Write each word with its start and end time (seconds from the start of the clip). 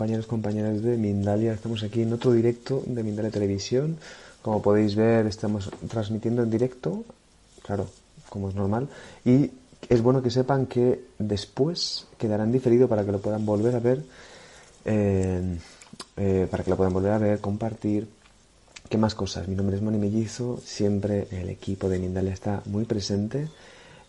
compañeros, 0.00 0.26
compañeras 0.26 0.80
de 0.80 0.96
Mindalia. 0.96 1.52
Estamos 1.52 1.82
aquí 1.82 2.00
en 2.00 2.14
otro 2.14 2.32
directo 2.32 2.82
de 2.86 3.02
Mindalia 3.02 3.30
Televisión. 3.30 3.98
Como 4.40 4.62
podéis 4.62 4.96
ver, 4.96 5.26
estamos 5.26 5.70
transmitiendo 5.90 6.42
en 6.42 6.50
directo, 6.50 7.04
claro, 7.62 7.86
como 8.30 8.48
es 8.48 8.54
normal. 8.54 8.88
Y 9.26 9.50
es 9.90 10.00
bueno 10.00 10.22
que 10.22 10.30
sepan 10.30 10.64
que 10.64 11.04
después 11.18 12.06
quedarán 12.16 12.50
diferido 12.50 12.88
para 12.88 13.04
que 13.04 13.12
lo 13.12 13.18
puedan 13.18 13.44
volver 13.44 13.74
a 13.74 13.80
ver, 13.80 14.02
eh, 14.86 15.58
eh, 16.16 16.48
para 16.50 16.64
que 16.64 16.70
lo 16.70 16.78
puedan 16.78 16.94
volver 16.94 17.12
a 17.12 17.18
ver, 17.18 17.40
compartir. 17.40 18.08
¿Qué 18.88 18.96
más 18.96 19.14
cosas? 19.14 19.48
Mi 19.48 19.54
nombre 19.54 19.76
es 19.76 19.82
Mani 19.82 19.98
Mellizo, 19.98 20.62
siempre 20.64 21.28
el 21.30 21.50
equipo 21.50 21.90
de 21.90 21.98
Mindalia 21.98 22.32
está 22.32 22.62
muy 22.64 22.86
presente. 22.86 23.50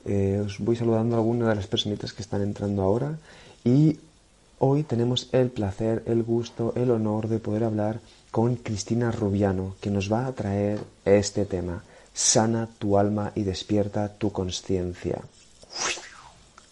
Eh, 0.06 0.42
os 0.46 0.58
voy 0.60 0.78
saludando 0.78 1.18
a 1.18 1.20
algunas 1.20 1.50
de 1.50 1.56
las 1.56 1.68
personitas 1.68 2.14
que 2.14 2.22
están 2.22 2.42
entrando 2.44 2.82
ahora 2.82 3.18
y 3.66 4.00
hoy 4.64 4.84
tenemos 4.84 5.28
el 5.32 5.50
placer, 5.50 6.04
el 6.06 6.22
gusto, 6.22 6.74
el 6.76 6.92
honor 6.92 7.28
de 7.28 7.40
poder 7.40 7.64
hablar 7.64 8.00
con 8.30 8.56
Cristina 8.58 9.12
Rubiano, 9.12 9.76
que 9.82 9.90
nos 9.90 10.12
va 10.12 10.28
a 10.28 10.34
traer 10.34 10.80
este 11.04 11.46
tema, 11.46 11.84
sana 12.14 12.70
tu 12.78 12.98
alma 12.98 13.32
y 13.34 13.42
despierta 13.42 14.08
tu 14.08 14.32
conciencia. 14.32 15.20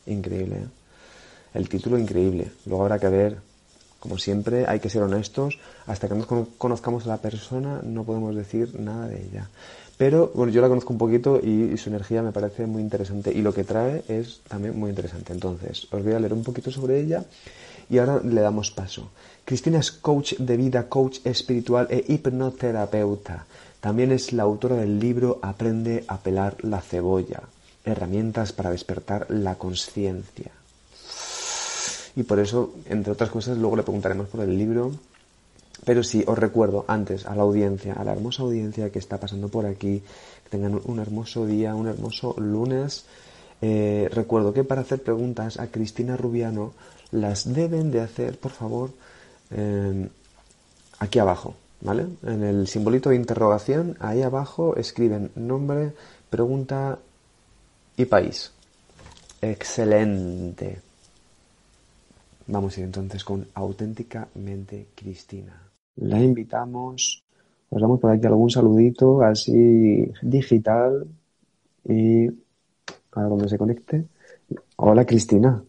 Increíble. 0.05 0.55
¿eh? 0.57 0.67
El 1.55 1.67
título 1.67 1.97
increíble. 1.97 2.51
Luego 2.67 2.83
habrá 2.83 2.99
que 2.99 3.09
ver, 3.09 3.37
como 3.99 4.19
siempre, 4.19 4.67
hay 4.67 4.79
que 4.79 4.89
ser 4.91 5.01
honestos. 5.01 5.57
Hasta 5.87 6.07
que 6.07 6.13
no 6.13 6.27
conozcamos 6.59 7.05
a 7.05 7.09
la 7.09 7.17
persona 7.17 7.81
no 7.83 8.03
podemos 8.03 8.35
decir 8.35 8.79
nada 8.79 9.07
de 9.07 9.23
ella. 9.23 9.49
Pero 9.97 10.31
bueno, 10.33 10.53
yo 10.53 10.61
la 10.61 10.69
conozco 10.69 10.93
un 10.93 10.99
poquito 10.99 11.41
y, 11.43 11.75
su 11.77 11.89
energía 11.89 12.21
me 12.21 12.31
parece 12.31 12.67
muy 12.67 12.83
interesante 12.83 13.33
y 13.33 13.41
lo 13.41 13.53
que 13.53 13.63
trae 13.63 14.03
es 14.07 14.41
también 14.47 14.79
muy 14.79 14.91
interesante. 14.91 15.33
Entonces, 15.33 15.87
os 15.91 16.03
voy 16.03 16.13
a 16.13 16.19
leer 16.19 16.33
un 16.33 16.43
poquito 16.43 16.71
sobre 16.71 17.01
ella 17.01 17.25
y 17.89 17.97
ahora 17.97 18.21
le 18.23 18.41
damos 18.41 18.71
paso. 18.71 19.09
Cristina 19.45 19.79
es 19.79 19.91
coach 19.91 20.33
de 20.37 20.57
vida, 20.57 20.87
coach 20.89 21.19
espiritual 21.23 21.87
e 21.89 22.05
hipnoterapeuta. 22.07 23.45
También 23.81 24.11
es 24.11 24.33
la 24.33 24.43
autora 24.43 24.75
del 24.75 24.99
libro 24.99 25.39
Aprende 25.41 26.03
a 26.07 26.17
pelar 26.17 26.57
la 26.63 26.81
cebolla 26.81 27.41
herramientas 27.91 28.53
para 28.53 28.71
despertar 28.71 29.27
la 29.29 29.55
conciencia. 29.55 30.51
Y 32.15 32.23
por 32.23 32.39
eso, 32.39 32.73
entre 32.85 33.13
otras 33.13 33.29
cosas, 33.29 33.57
luego 33.57 33.75
le 33.75 33.83
preguntaremos 33.83 34.27
por 34.27 34.41
el 34.41 34.57
libro. 34.57 34.91
Pero 35.85 36.03
sí, 36.03 36.23
os 36.27 36.37
recuerdo 36.37 36.83
antes 36.87 37.25
a 37.25 37.35
la 37.35 37.43
audiencia, 37.43 37.93
a 37.93 38.03
la 38.03 38.11
hermosa 38.11 38.43
audiencia 38.43 38.91
que 38.91 38.99
está 38.99 39.17
pasando 39.17 39.47
por 39.47 39.65
aquí, 39.65 40.01
que 40.43 40.49
tengan 40.49 40.81
un 40.83 40.99
hermoso 40.99 41.45
día, 41.45 41.75
un 41.75 41.87
hermoso 41.87 42.35
lunes. 42.37 43.05
Eh, 43.61 44.09
recuerdo 44.11 44.53
que 44.53 44.63
para 44.63 44.81
hacer 44.81 45.01
preguntas 45.01 45.59
a 45.59 45.67
Cristina 45.67 46.17
Rubiano 46.17 46.73
las 47.11 47.53
deben 47.53 47.91
de 47.91 48.01
hacer, 48.01 48.37
por 48.37 48.51
favor, 48.51 48.91
eh, 49.51 50.07
aquí 50.99 51.19
abajo, 51.19 51.55
¿vale? 51.81 52.07
En 52.23 52.43
el 52.43 52.67
simbolito 52.67 53.09
de 53.09 53.15
interrogación, 53.15 53.97
ahí 53.99 54.21
abajo 54.21 54.75
escriben 54.75 55.31
nombre, 55.35 55.93
pregunta 56.29 56.99
y 57.97 58.05
país. 58.05 58.51
Excelente. 59.41 60.81
Vamos 62.47 62.75
a 62.75 62.79
ir 62.79 62.85
entonces 62.85 63.23
con 63.23 63.47
auténticamente 63.53 64.87
Cristina. 64.95 65.69
La 65.97 66.19
invitamos, 66.19 67.23
os 67.69 67.81
damos 67.81 67.99
por 67.99 68.11
aquí 68.11 68.25
algún 68.25 68.49
saludito 68.49 69.21
así 69.21 70.11
digital 70.21 71.07
y 71.87 72.27
a 72.27 72.31
cuando 73.11 73.47
se 73.47 73.57
conecte. 73.57 74.05
Hola 74.77 75.05
Cristina. 75.05 75.61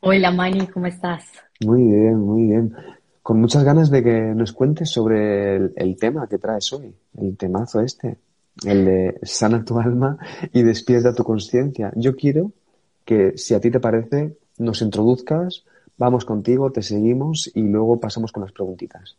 Hola 0.00 0.30
Mani, 0.30 0.66
¿cómo 0.68 0.86
estás? 0.86 1.24
Muy 1.60 1.82
bien, 1.82 2.18
muy 2.18 2.42
bien. 2.48 2.74
Con 3.22 3.40
muchas 3.40 3.64
ganas 3.64 3.90
de 3.90 4.02
que 4.02 4.20
nos 4.34 4.52
cuentes 4.52 4.90
sobre 4.90 5.56
el 5.56 5.96
tema 5.98 6.28
que 6.28 6.38
traes 6.38 6.72
hoy, 6.72 6.94
el 7.18 7.36
temazo 7.36 7.80
este 7.80 8.16
el 8.64 8.84
de 8.84 9.18
sana 9.22 9.64
tu 9.64 9.78
alma 9.78 10.18
y 10.52 10.62
despierta 10.62 11.14
tu 11.14 11.24
conciencia. 11.24 11.92
Yo 11.94 12.16
quiero 12.16 12.52
que, 13.04 13.36
si 13.36 13.54
a 13.54 13.60
ti 13.60 13.70
te 13.70 13.80
parece, 13.80 14.36
nos 14.58 14.82
introduzcas, 14.82 15.64
vamos 15.96 16.24
contigo, 16.24 16.70
te 16.72 16.82
seguimos 16.82 17.50
y 17.54 17.62
luego 17.62 18.00
pasamos 18.00 18.32
con 18.32 18.42
las 18.42 18.52
preguntitas. 18.52 19.16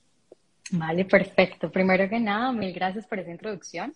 Vale, 0.71 1.05
perfecto. 1.05 1.71
Primero 1.71 2.07
que 2.09 2.19
nada, 2.19 2.51
mil 2.51 2.73
gracias 2.73 3.07
por 3.07 3.19
esa 3.19 3.31
introducción 3.31 3.93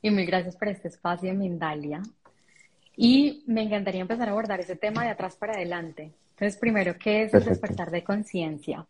y 0.00 0.10
mil 0.10 0.26
gracias 0.26 0.56
por 0.56 0.68
este 0.68 0.88
espacio 0.88 1.30
en 1.30 1.38
Mindalia. 1.38 2.02
Y 2.96 3.42
me 3.46 3.62
encantaría 3.62 4.02
empezar 4.02 4.28
a 4.28 4.32
abordar 4.32 4.60
ese 4.60 4.76
tema 4.76 5.02
de 5.04 5.10
atrás 5.10 5.36
para 5.36 5.54
adelante. 5.54 6.12
Entonces, 6.42 6.58
primero, 6.58 6.98
¿qué 6.98 7.22
es 7.22 7.34
el 7.34 7.44
despertar 7.44 7.92
de 7.92 8.02
conciencia? 8.02 8.84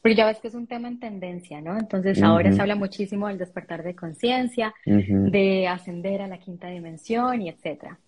Pero 0.00 0.14
ya 0.14 0.26
ves 0.26 0.38
que 0.38 0.46
es 0.46 0.54
un 0.54 0.68
tema 0.68 0.86
en 0.86 1.00
tendencia, 1.00 1.60
¿no? 1.60 1.76
Entonces 1.76 2.22
ahora 2.22 2.52
se 2.52 2.60
habla 2.60 2.76
muchísimo 2.76 3.26
del 3.26 3.36
despertar 3.36 3.82
de 3.82 3.96
conciencia, 3.96 4.72
de 4.86 5.66
ascender 5.66 6.22
a 6.22 6.28
la 6.28 6.38
quinta 6.38 6.68
dimensión 6.68 7.42
y 7.42 7.48
etcétera. 7.48 7.98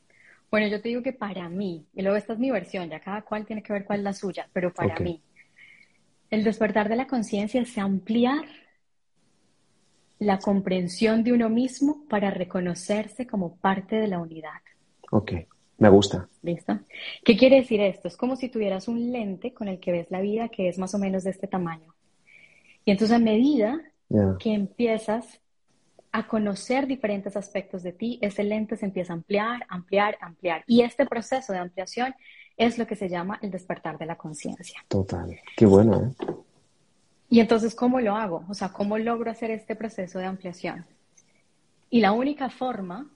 Bueno, 0.53 0.69
yo 0.69 0.81
te 0.81 0.91
digo 0.91 1.03
que 1.03 1.13
para 1.13 1.49
mí, 1.49 1.85
y 1.97 2.03
luego 2.03 2.17
esta 2.17 2.35
es 2.35 2.39
mi 2.39 2.53
versión, 2.53 2.89
ya 2.89 3.01
cada 3.01 3.23
cual 3.23 3.45
tiene 3.45 3.61
que 3.61 3.73
ver 3.73 3.85
cuál 3.85 3.99
es 3.99 4.05
la 4.05 4.13
suya, 4.13 4.49
pero 4.53 4.73
para 4.73 5.01
mí, 5.01 5.21
el 6.31 6.45
despertar 6.45 6.89
de 6.89 6.95
la 6.95 7.09
conciencia 7.09 7.61
es 7.61 7.77
ampliar 7.79 8.45
la 10.21 10.39
comprensión 10.39 11.25
de 11.25 11.33
uno 11.33 11.49
mismo 11.49 12.05
para 12.09 12.31
reconocerse 12.31 13.27
como 13.27 13.57
parte 13.57 13.97
de 13.97 14.07
la 14.07 14.21
unidad. 14.21 14.61
Ok. 15.11 15.33
Me 15.79 15.89
gusta. 15.89 16.29
¿Listo? 16.43 16.79
¿Qué 17.25 17.37
quiere 17.37 17.57
decir 17.57 17.81
esto? 17.81 18.09
Es 18.09 18.17
como 18.17 18.37
si 18.37 18.49
tuvieras 18.49 18.89
un 18.89 19.13
lente 19.13 19.53
con 19.53 19.69
el 19.69 19.79
que 19.79 19.93
ves 19.93 20.11
la 20.11 20.21
vida 20.21 20.49
que 20.49 20.69
es 20.69 20.79
más 20.79 20.95
o 20.95 20.99
menos 20.99 21.25
de 21.25 21.31
este 21.31 21.47
tamaño. 21.47 21.95
Y 22.85 22.93
entonces 22.93 23.15
a 23.15 23.19
medida 23.19 23.81
que 24.39 24.55
empiezas 24.55 25.41
a 26.13 26.27
conocer 26.27 26.87
diferentes 26.87 27.37
aspectos 27.37 27.83
de 27.83 27.93
ti, 27.93 28.19
ese 28.23 28.43
lente 28.43 28.77
se 28.77 28.87
empieza 28.87 29.13
a 29.13 29.17
ampliar, 29.17 29.67
ampliar, 29.69 30.17
ampliar. 30.21 30.65
Y 30.67 30.81
este 30.81 31.05
proceso 31.05 31.53
de 31.53 31.59
ampliación 31.59 32.15
es 32.57 32.79
lo 32.79 32.87
que 32.87 32.97
se 32.97 33.09
llama 33.09 33.39
el 33.43 33.51
despertar 33.51 33.99
de 33.99 34.07
la 34.07 34.17
conciencia. 34.17 34.83
Total. 34.89 35.39
Qué 35.57 35.67
bueno, 35.67 36.05
¿eh? 36.05 36.35
Y 37.29 37.41
entonces, 37.41 37.75
¿cómo 37.75 38.01
lo 38.01 38.15
hago? 38.15 38.45
O 38.49 38.55
sea, 38.55 38.69
¿cómo 38.69 38.99
logro 38.99 39.31
hacer 39.31 39.51
este 39.51 39.75
proceso 39.75 40.19
de 40.19 40.27
ampliación? 40.27 40.87
Y 41.91 42.01
la 42.01 42.13
única 42.13 42.51
forma 42.51 43.11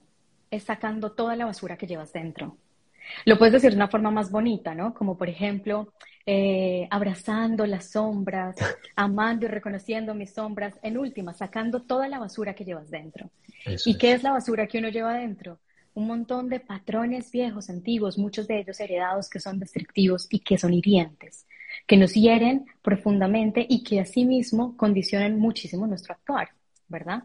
es 0.50 0.64
sacando 0.64 1.12
toda 1.12 1.36
la 1.36 1.46
basura 1.46 1.76
que 1.76 1.86
llevas 1.86 2.12
dentro. 2.12 2.56
Lo 3.24 3.38
puedes 3.38 3.52
decir 3.52 3.70
de 3.70 3.76
una 3.76 3.88
forma 3.88 4.10
más 4.10 4.30
bonita, 4.30 4.74
¿no? 4.74 4.94
Como 4.94 5.16
por 5.16 5.28
ejemplo, 5.28 5.92
eh, 6.26 6.86
abrazando 6.90 7.66
las 7.66 7.90
sombras, 7.90 8.56
amando 8.96 9.46
y 9.46 9.48
reconociendo 9.48 10.14
mis 10.14 10.32
sombras, 10.32 10.74
en 10.82 10.98
última, 10.98 11.32
sacando 11.32 11.82
toda 11.82 12.08
la 12.08 12.18
basura 12.18 12.54
que 12.54 12.64
llevas 12.64 12.90
dentro. 12.90 13.30
¿Y 13.84 13.98
qué 13.98 14.12
es 14.12 14.22
la 14.22 14.32
basura 14.32 14.66
que 14.66 14.78
uno 14.78 14.88
lleva 14.88 15.14
dentro? 15.14 15.58
Un 15.94 16.06
montón 16.06 16.48
de 16.48 16.60
patrones 16.60 17.30
viejos, 17.30 17.68
antiguos, 17.68 18.16
muchos 18.16 18.46
de 18.46 18.60
ellos 18.60 18.78
heredados 18.80 19.28
que 19.28 19.40
son 19.40 19.58
destructivos 19.58 20.26
y 20.30 20.40
que 20.40 20.56
son 20.56 20.72
hirientes, 20.72 21.46
que 21.86 21.96
nos 21.96 22.14
hieren 22.14 22.66
profundamente 22.80 23.66
y 23.68 23.82
que 23.82 24.00
asimismo 24.00 24.76
condicionan 24.76 25.38
muchísimo 25.38 25.86
nuestro 25.86 26.14
actuar, 26.14 26.50
¿verdad? 26.88 27.24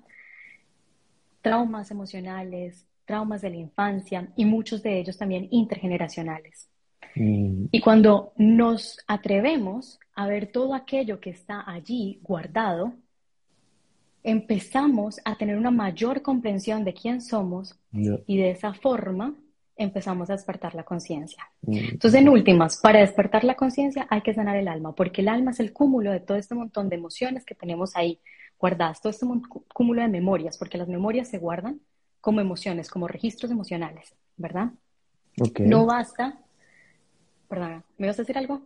Traumas 1.42 1.92
emocionales, 1.92 2.86
traumas 3.06 3.42
de 3.42 3.50
la 3.52 3.58
infancia 3.58 4.28
y 4.36 4.46
muchos 4.46 4.82
de 4.84 5.00
ellos 5.00 5.18
también 5.18 5.48
intergeneracionales. 5.52 6.70
Mm. 7.16 7.66
Y 7.72 7.82
cuando 7.82 8.34
nos 8.38 9.00
atrevemos 9.08 10.00
a 10.16 10.28
ver 10.28 10.52
todo 10.52 10.74
aquello 10.74 11.20
que 11.20 11.30
está 11.30 11.64
allí 11.66 12.20
guardado, 12.24 12.94
empezamos 14.24 15.22
a 15.24 15.38
tener 15.38 15.58
una 15.58 15.72
mayor 15.72 16.22
comprensión 16.22 16.84
de 16.84 16.94
quién 16.94 17.22
somos 17.22 17.80
y 17.92 18.38
de 18.38 18.52
esa 18.52 18.74
forma 18.74 19.36
empezamos 19.78 20.30
a 20.30 20.34
despertar 20.34 20.74
la 20.74 20.84
conciencia. 20.84 21.44
Mm. 21.62 21.78
Entonces, 21.92 22.22
en 22.22 22.30
últimas, 22.30 22.78
para 22.78 23.02
despertar 23.02 23.44
la 23.44 23.56
conciencia 23.56 24.08
hay 24.10 24.22
que 24.22 24.34
sanar 24.34 24.56
el 24.58 24.68
alma, 24.68 24.96
porque 24.96 25.22
el 25.22 25.28
alma 25.28 25.52
es 25.52 25.60
el 25.60 25.74
cúmulo 25.74 26.12
de 26.12 26.22
todo 26.22 26.38
este 26.38 26.56
montón 26.56 26.90
de 26.90 26.96
emociones 26.96 27.46
que 27.46 27.56
tenemos 27.56 27.96
ahí 27.96 28.20
guardadas, 28.58 29.02
todo 29.02 29.12
este 29.12 29.26
cúmulo 29.74 30.02
de 30.02 30.08
memorias, 30.08 30.58
porque 30.58 30.78
las 30.78 30.88
memorias 30.88 31.28
se 31.28 31.38
guardan 31.38 31.82
como 32.26 32.42
emociones, 32.42 32.90
como 32.90 33.08
registros 33.08 33.52
emocionales, 33.52 34.16
¿verdad? 34.36 34.72
No 35.60 35.86
basta. 35.86 36.40
Perdona, 37.48 37.84
¿me 38.00 38.08
vas 38.08 38.18
a 38.18 38.24
decir 38.24 38.36
algo? 38.36 38.64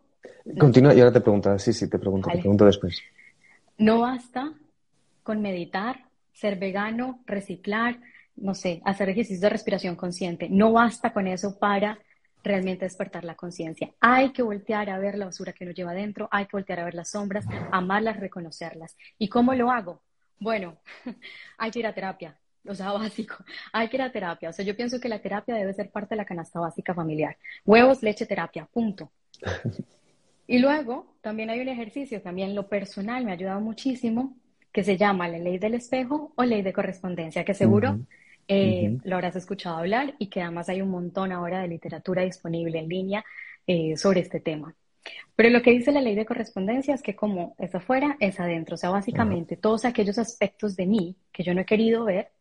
Continúa 0.57 0.94
y 0.94 1.01
ahora 1.01 1.11
te 1.11 1.19
pregunto. 1.19 1.59
Sí, 1.59 1.73
sí, 1.73 1.89
te 1.89 2.00
pregunto, 2.00 2.29
te 2.29 2.38
pregunto 2.38 2.63
después. 2.63 3.01
No 3.77 4.00
basta 4.00 4.53
con 5.23 5.41
meditar, 5.41 6.06
ser 6.31 6.57
vegano, 6.57 7.19
reciclar, 7.25 8.00
no 8.38 8.56
sé, 8.56 8.81
hacer 8.85 9.09
ejercicios 9.09 9.41
de 9.41 9.50
respiración 9.50 9.97
consciente. 9.97 10.47
No 10.50 10.71
basta 10.71 11.11
con 11.11 11.27
eso 11.27 11.59
para 11.59 12.00
realmente 12.45 12.85
despertar 12.85 13.25
la 13.25 13.35
conciencia. 13.35 13.91
Hay 14.00 14.31
que 14.31 14.41
voltear 14.41 14.89
a 14.89 15.00
ver 15.00 15.17
la 15.17 15.25
basura 15.25 15.51
que 15.51 15.65
nos 15.65 15.75
lleva 15.75 15.91
adentro, 15.91 16.29
hay 16.31 16.45
que 16.45 16.56
voltear 16.56 16.79
a 16.79 16.85
ver 16.85 16.95
las 16.95 17.11
sombras, 17.11 17.45
amarlas, 17.73 18.21
reconocerlas. 18.21 18.95
¿Y 19.17 19.27
cómo 19.27 19.53
lo 19.53 19.69
hago? 19.69 20.01
Bueno, 20.39 20.77
hay 21.57 21.71
que 21.71 21.79
ir 21.79 21.88
a 21.88 21.94
terapia, 21.94 22.39
o 22.67 22.75
sea, 22.75 22.91
básico. 22.94 23.35
Hay 23.73 23.88
que 23.89 23.97
ir 23.97 24.01
a 24.01 24.11
terapia. 24.11 24.50
O 24.50 24.53
sea, 24.53 24.65
yo 24.65 24.75
pienso 24.75 25.00
que 25.00 25.09
la 25.09 25.19
terapia 25.19 25.56
debe 25.56 25.73
ser 25.73 25.89
parte 25.89 26.15
de 26.15 26.17
la 26.17 26.25
canasta 26.25 26.59
básica 26.59 26.94
familiar. 26.94 27.38
Huevos, 27.65 28.03
leche, 28.03 28.25
terapia, 28.25 28.67
punto. 28.71 29.11
Y 30.51 30.57
luego 30.57 31.13
también 31.21 31.51
hay 31.51 31.59
un 31.59 31.67
ejercicio, 31.67 32.23
también 32.23 32.56
lo 32.56 32.67
personal 32.67 33.23
me 33.23 33.29
ha 33.29 33.35
ayudado 33.35 33.61
muchísimo, 33.61 34.35
que 34.71 34.83
se 34.83 34.97
llama 34.97 35.27
la 35.27 35.38
ley 35.38 35.59
del 35.59 35.75
espejo 35.75 36.33
o 36.35 36.44
ley 36.44 36.63
de 36.63 36.73
correspondencia, 36.73 37.45
que 37.45 37.53
seguro 37.53 38.00
eh, 38.47 38.97
lo 39.03 39.15
habrás 39.15 39.35
escuchado 39.35 39.77
hablar 39.77 40.15
y 40.17 40.25
que 40.25 40.41
además 40.41 40.67
hay 40.67 40.81
un 40.81 40.89
montón 40.89 41.31
ahora 41.31 41.61
de 41.61 41.67
literatura 41.67 42.23
disponible 42.23 42.79
en 42.79 42.89
línea 42.89 43.23
eh, 43.67 43.95
sobre 43.95 44.21
este 44.21 44.39
tema. 44.39 44.73
Pero 45.35 45.51
lo 45.51 45.61
que 45.61 45.69
dice 45.69 45.91
la 45.91 46.01
ley 46.01 46.15
de 46.15 46.25
correspondencia 46.25 46.95
es 46.95 47.03
que 47.03 47.15
como 47.15 47.56
es 47.59 47.75
afuera, 47.75 48.17
es 48.19 48.39
adentro. 48.39 48.73
O 48.73 48.77
sea, 48.77 48.89
básicamente 48.89 49.56
todos 49.56 49.85
aquellos 49.85 50.17
aspectos 50.17 50.75
de 50.75 50.88
mí 50.88 51.15
que 51.31 51.44
yo 51.44 51.53
no 51.53 51.61
he 51.61 51.65
querido 51.65 52.06
ver, 52.06 52.31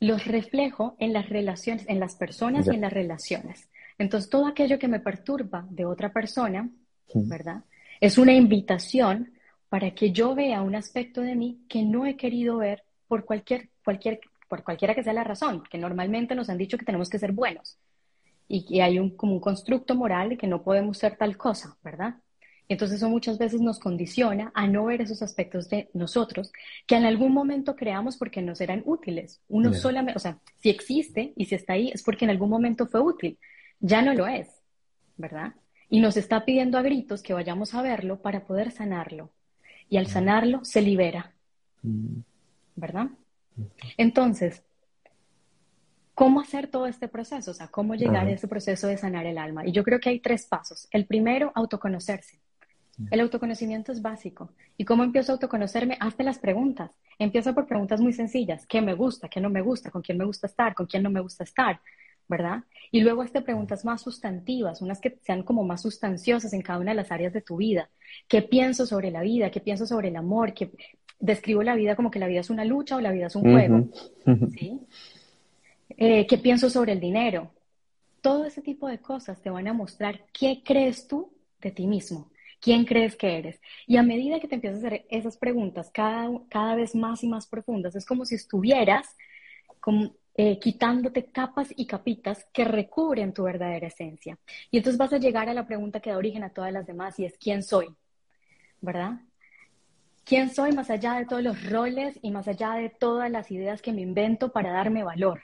los 0.00 0.26
reflejo 0.26 0.96
en 0.98 1.12
las 1.12 1.28
relaciones, 1.28 1.84
en 1.88 2.00
las 2.00 2.16
personas 2.16 2.66
y 2.66 2.70
en 2.70 2.80
las 2.80 2.92
relaciones. 2.92 3.68
Entonces, 3.98 4.28
todo 4.28 4.46
aquello 4.46 4.78
que 4.78 4.88
me 4.88 5.00
perturba 5.00 5.66
de 5.70 5.84
otra 5.84 6.12
persona, 6.12 6.68
¿verdad? 7.14 7.64
Es 8.00 8.18
una 8.18 8.32
invitación 8.32 9.32
para 9.68 9.92
que 9.92 10.12
yo 10.12 10.34
vea 10.34 10.62
un 10.62 10.74
aspecto 10.74 11.20
de 11.20 11.34
mí 11.34 11.64
que 11.68 11.82
no 11.82 12.06
he 12.06 12.16
querido 12.16 12.58
ver 12.58 12.84
por 13.08 13.24
cualquier, 13.24 13.70
cualquier, 13.84 14.20
por 14.48 14.62
cualquiera 14.62 14.94
que 14.94 15.02
sea 15.02 15.12
la 15.12 15.24
razón, 15.24 15.62
que 15.70 15.78
normalmente 15.78 16.34
nos 16.34 16.48
han 16.48 16.58
dicho 16.58 16.78
que 16.78 16.84
tenemos 16.84 17.08
que 17.08 17.18
ser 17.18 17.32
buenos 17.32 17.78
y 18.48 18.64
que 18.66 18.82
hay 18.82 18.98
un, 18.98 19.10
como 19.16 19.34
un 19.34 19.40
constructo 19.40 19.94
moral 19.94 20.30
de 20.30 20.36
que 20.36 20.46
no 20.46 20.62
podemos 20.62 20.98
ser 20.98 21.16
tal 21.16 21.36
cosa, 21.36 21.76
¿verdad? 21.82 22.16
Entonces 22.68 22.96
eso 22.96 23.10
muchas 23.10 23.38
veces 23.38 23.60
nos 23.60 23.78
condiciona 23.78 24.50
a 24.54 24.66
no 24.66 24.86
ver 24.86 25.02
esos 25.02 25.22
aspectos 25.22 25.68
de 25.68 25.90
nosotros 25.92 26.50
que 26.86 26.96
en 26.96 27.04
algún 27.04 27.32
momento 27.32 27.76
creamos 27.76 28.16
porque 28.16 28.40
nos 28.40 28.60
eran 28.60 28.82
útiles. 28.86 29.42
Uno 29.48 29.74
solamente, 29.74 30.16
o 30.16 30.20
sea, 30.20 30.38
si 30.60 30.70
existe 30.70 31.34
y 31.36 31.44
si 31.44 31.54
está 31.54 31.74
ahí 31.74 31.90
es 31.92 32.02
porque 32.02 32.24
en 32.24 32.30
algún 32.30 32.48
momento 32.48 32.86
fue 32.86 33.00
útil. 33.00 33.38
Ya 33.80 34.00
no 34.00 34.14
lo 34.14 34.26
es, 34.26 34.48
¿verdad? 35.16 35.54
Y 35.90 36.00
nos 36.00 36.16
está 36.16 36.44
pidiendo 36.44 36.78
a 36.78 36.82
gritos 36.82 37.22
que 37.22 37.34
vayamos 37.34 37.74
a 37.74 37.82
verlo 37.82 38.22
para 38.22 38.46
poder 38.46 38.70
sanarlo. 38.70 39.30
Y 39.90 39.98
al 39.98 40.06
sanarlo 40.06 40.64
se 40.64 40.80
libera, 40.80 41.34
mm. 41.82 42.20
¿verdad? 42.76 43.08
Entonces, 43.98 44.62
¿Cómo 46.14 46.40
hacer 46.40 46.68
todo 46.68 46.86
este 46.86 47.08
proceso? 47.08 47.50
O 47.50 47.54
sea, 47.54 47.66
¿cómo 47.66 47.96
llegar 47.96 48.28
a 48.28 48.30
ese 48.30 48.46
proceso 48.46 48.86
de 48.86 48.96
sanar 48.96 49.26
el 49.26 49.36
alma? 49.36 49.66
Y 49.66 49.72
yo 49.72 49.82
creo 49.82 49.98
que 49.98 50.10
hay 50.10 50.20
tres 50.20 50.46
pasos. 50.46 50.86
El 50.92 51.06
primero, 51.06 51.50
autoconocerse. 51.56 52.38
El 53.10 53.20
autoconocimiento 53.20 53.92
es 53.92 54.02
básico. 54.02 54.50
¿Y 54.76 54.84
cómo 54.84 55.04
empiezo 55.04 55.32
a 55.32 55.34
autoconocerme? 55.34 55.96
Hazte 56.00 56.24
las 56.24 56.38
preguntas. 56.38 56.90
Empiezo 57.18 57.54
por 57.54 57.66
preguntas 57.66 58.00
muy 58.00 58.12
sencillas. 58.12 58.66
¿Qué 58.66 58.80
me 58.80 58.94
gusta? 58.94 59.28
¿Qué 59.28 59.40
no 59.40 59.50
me 59.50 59.62
gusta? 59.62 59.90
¿Con 59.90 60.02
quién 60.02 60.18
me 60.18 60.24
gusta 60.24 60.46
estar? 60.46 60.74
¿Con 60.74 60.86
quién 60.86 61.02
no 61.02 61.10
me 61.10 61.20
gusta 61.20 61.44
estar? 61.44 61.80
¿Verdad? 62.28 62.64
Y 62.90 63.00
luego 63.00 63.22
hazte 63.22 63.42
preguntas 63.42 63.84
más 63.84 64.00
sustantivas, 64.02 64.80
unas 64.80 65.00
que 65.00 65.18
sean 65.22 65.42
como 65.42 65.62
más 65.62 65.82
sustanciosas 65.82 66.52
en 66.52 66.62
cada 66.62 66.78
una 66.78 66.92
de 66.92 66.96
las 66.96 67.12
áreas 67.12 67.32
de 67.32 67.42
tu 67.42 67.56
vida. 67.56 67.90
¿Qué 68.28 68.40
pienso 68.42 68.86
sobre 68.86 69.10
la 69.10 69.22
vida? 69.22 69.50
¿Qué 69.50 69.60
pienso 69.60 69.86
sobre 69.86 70.08
el 70.08 70.16
amor? 70.16 70.54
¿Qué... 70.54 70.70
Describo 71.20 71.62
la 71.62 71.74
vida 71.74 71.96
como 71.96 72.10
que 72.10 72.18
la 72.18 72.26
vida 72.26 72.40
es 72.40 72.50
una 72.50 72.64
lucha 72.64 72.96
o 72.96 73.00
la 73.00 73.12
vida 73.12 73.26
es 73.26 73.36
un 73.36 73.42
juego. 73.42 73.88
¿Sí? 74.56 74.80
Eh, 75.96 76.26
qué 76.26 76.38
pienso 76.38 76.70
sobre 76.70 76.92
el 76.92 77.00
dinero. 77.00 77.50
Todo 78.20 78.46
ese 78.46 78.62
tipo 78.62 78.88
de 78.88 78.98
cosas 78.98 79.40
te 79.42 79.50
van 79.50 79.68
a 79.68 79.72
mostrar 79.72 80.24
qué 80.32 80.62
crees 80.64 81.06
tú 81.06 81.30
de 81.60 81.70
ti 81.70 81.86
mismo, 81.86 82.30
quién 82.64 82.86
crees 82.86 83.14
que 83.14 83.36
eres. 83.36 83.60
Y 83.86 83.98
a 83.98 84.02
medida 84.02 84.40
que 84.40 84.48
te 84.48 84.54
empiezas 84.54 84.82
a 84.82 84.86
hacer 84.86 85.06
esas 85.10 85.36
preguntas 85.36 85.90
cada, 85.92 86.30
cada 86.48 86.74
vez 86.74 86.94
más 86.94 87.22
y 87.22 87.28
más 87.28 87.46
profundas, 87.46 87.94
es 87.94 88.06
como 88.06 88.24
si 88.24 88.36
estuvieras 88.36 89.16
eh, 90.34 90.58
quitándote 90.58 91.26
capas 91.26 91.68
y 91.76 91.86
capitas 91.86 92.46
que 92.54 92.64
recubren 92.64 93.34
tu 93.34 93.42
verdadera 93.42 93.88
esencia. 93.88 94.38
Y 94.70 94.78
entonces 94.78 94.96
vas 94.96 95.12
a 95.12 95.18
llegar 95.18 95.50
a 95.50 95.54
la 95.54 95.66
pregunta 95.66 96.00
que 96.00 96.08
da 96.08 96.16
origen 96.16 96.42
a 96.42 96.54
todas 96.54 96.72
las 96.72 96.86
demás 96.86 97.18
y 97.18 97.26
es 97.26 97.36
¿quién 97.36 97.62
soy? 97.62 97.94
¿Verdad? 98.80 99.20
¿Quién 100.24 100.48
soy 100.48 100.72
más 100.72 100.88
allá 100.88 101.16
de 101.16 101.26
todos 101.26 101.42
los 101.42 101.68
roles 101.68 102.18
y 102.22 102.30
más 102.30 102.48
allá 102.48 102.72
de 102.76 102.88
todas 102.88 103.30
las 103.30 103.50
ideas 103.50 103.82
que 103.82 103.92
me 103.92 104.00
invento 104.00 104.52
para 104.52 104.72
darme 104.72 105.04
valor? 105.04 105.42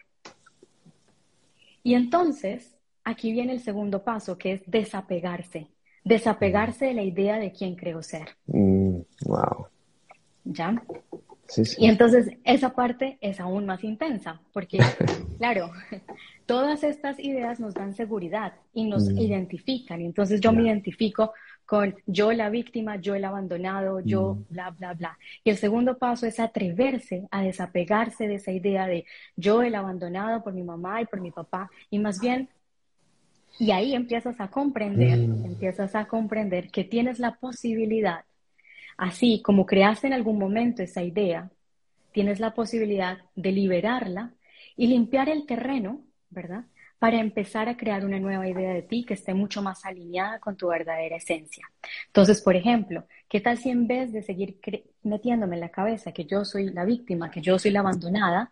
Y 1.82 1.92
entonces, 1.92 2.78
aquí 3.04 3.30
viene 3.30 3.52
el 3.52 3.60
segundo 3.60 4.04
paso, 4.04 4.38
que 4.38 4.52
es 4.52 4.62
desapegarse. 4.64 5.68
Desapegarse 6.04 6.86
de 6.86 6.94
la 6.94 7.02
idea 7.02 7.38
de 7.38 7.52
quién 7.52 7.76
creo 7.76 8.02
ser. 8.02 8.36
Mm, 8.46 9.00
wow. 9.26 9.66
¿Ya? 10.44 10.82
Sí, 11.46 11.64
sí. 11.64 11.76
Y 11.78 11.88
entonces 11.88 12.30
esa 12.44 12.74
parte 12.74 13.18
es 13.20 13.40
aún 13.40 13.66
más 13.66 13.82
intensa, 13.82 14.40
porque, 14.52 14.78
claro, 15.38 15.70
todas 16.46 16.84
estas 16.84 17.18
ideas 17.18 17.60
nos 17.60 17.74
dan 17.74 17.94
seguridad 17.94 18.54
y 18.72 18.84
nos 18.84 19.08
mm. 19.08 19.18
identifican. 19.18 20.00
Y 20.00 20.06
entonces 20.06 20.40
yo 20.40 20.52
me 20.52 20.62
identifico 20.62 21.32
con 21.70 21.94
yo 22.06 22.32
la 22.32 22.50
víctima, 22.50 22.96
yo 22.96 23.14
el 23.14 23.24
abandonado, 23.24 24.00
yo 24.00 24.34
mm. 24.34 24.44
bla, 24.48 24.70
bla, 24.70 24.94
bla. 24.94 25.18
Y 25.44 25.50
el 25.50 25.56
segundo 25.56 25.98
paso 25.98 26.26
es 26.26 26.40
atreverse 26.40 27.28
a 27.30 27.42
desapegarse 27.42 28.26
de 28.26 28.34
esa 28.34 28.50
idea 28.50 28.88
de 28.88 29.06
yo 29.36 29.62
el 29.62 29.76
abandonado 29.76 30.42
por 30.42 30.52
mi 30.52 30.64
mamá 30.64 31.00
y 31.00 31.06
por 31.06 31.20
mi 31.20 31.30
papá, 31.30 31.70
y 31.88 32.00
más 32.00 32.20
bien, 32.20 32.48
y 33.58 33.70
ahí 33.72 33.94
empiezas 33.94 34.40
a 34.40 34.48
comprender, 34.48 35.18
mm. 35.18 35.44
empiezas 35.44 35.94
a 35.94 36.06
comprender 36.06 36.70
que 36.70 36.84
tienes 36.84 37.18
la 37.18 37.36
posibilidad, 37.36 38.24
así 38.96 39.42
como 39.42 39.66
creaste 39.66 40.06
en 40.06 40.12
algún 40.12 40.38
momento 40.38 40.82
esa 40.82 41.02
idea, 41.02 41.50
tienes 42.12 42.40
la 42.40 42.54
posibilidad 42.54 43.18
de 43.34 43.52
liberarla 43.52 44.32
y 44.76 44.86
limpiar 44.86 45.28
el 45.28 45.46
terreno, 45.46 46.02
¿verdad? 46.30 46.64
para 47.00 47.18
empezar 47.18 47.66
a 47.68 47.78
crear 47.78 48.04
una 48.04 48.20
nueva 48.20 48.46
idea 48.46 48.74
de 48.74 48.82
ti 48.82 49.04
que 49.04 49.14
esté 49.14 49.32
mucho 49.32 49.62
más 49.62 49.86
alineada 49.86 50.38
con 50.38 50.54
tu 50.54 50.68
verdadera 50.68 51.16
esencia. 51.16 51.66
Entonces, 52.08 52.42
por 52.42 52.54
ejemplo, 52.56 53.06
¿qué 53.26 53.40
tal 53.40 53.56
si 53.56 53.70
en 53.70 53.86
vez 53.86 54.12
de 54.12 54.22
seguir 54.22 54.60
metiéndome 55.02 55.56
en 55.56 55.60
la 55.60 55.70
cabeza 55.70 56.12
que 56.12 56.26
yo 56.26 56.44
soy 56.44 56.70
la 56.70 56.84
víctima, 56.84 57.30
que 57.30 57.40
yo 57.40 57.58
soy 57.58 57.70
la 57.70 57.80
abandonada, 57.80 58.50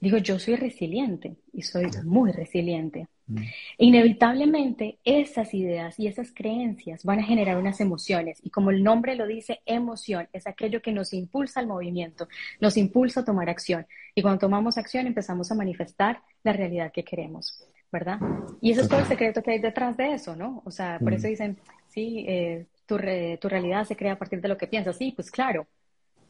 digo, 0.00 0.18
yo 0.18 0.38
soy 0.38 0.56
resiliente 0.56 1.36
y 1.52 1.62
soy 1.62 1.86
muy 2.04 2.32
resiliente? 2.32 3.08
Mm. 3.26 3.42
Inevitablemente 3.78 4.98
esas 5.04 5.52
ideas 5.54 5.98
y 5.98 6.06
esas 6.06 6.32
creencias 6.32 7.04
van 7.04 7.20
a 7.20 7.24
generar 7.24 7.58
unas 7.58 7.80
emociones 7.80 8.40
y 8.42 8.50
como 8.50 8.70
el 8.70 8.82
nombre 8.82 9.16
lo 9.16 9.26
dice, 9.26 9.60
emoción 9.66 10.28
es 10.32 10.46
aquello 10.46 10.80
que 10.80 10.92
nos 10.92 11.12
impulsa 11.12 11.60
al 11.60 11.66
movimiento, 11.66 12.28
nos 12.60 12.76
impulsa 12.76 13.20
a 13.20 13.24
tomar 13.24 13.50
acción 13.50 13.86
y 14.14 14.22
cuando 14.22 14.40
tomamos 14.40 14.78
acción 14.78 15.06
empezamos 15.06 15.50
a 15.52 15.54
manifestar 15.54 16.22
la 16.42 16.52
realidad 16.52 16.90
que 16.92 17.04
queremos, 17.04 17.62
¿verdad? 17.92 18.18
Y 18.60 18.72
ese 18.72 18.82
es 18.82 18.88
todo 18.88 19.00
el 19.00 19.06
secreto 19.06 19.42
que 19.42 19.52
hay 19.52 19.58
detrás 19.58 19.96
de 19.96 20.14
eso, 20.14 20.34
¿no? 20.34 20.62
O 20.64 20.70
sea, 20.70 20.98
por 20.98 21.12
eso 21.12 21.26
mm. 21.26 21.30
dicen, 21.30 21.58
sí, 21.88 22.24
eh, 22.26 22.66
tu, 22.86 22.96
tu 22.96 23.48
realidad 23.48 23.84
se 23.84 23.96
crea 23.96 24.12
a 24.12 24.18
partir 24.18 24.40
de 24.40 24.48
lo 24.48 24.56
que 24.56 24.66
piensas, 24.66 24.96
sí, 24.96 25.12
pues 25.14 25.30
claro, 25.30 25.66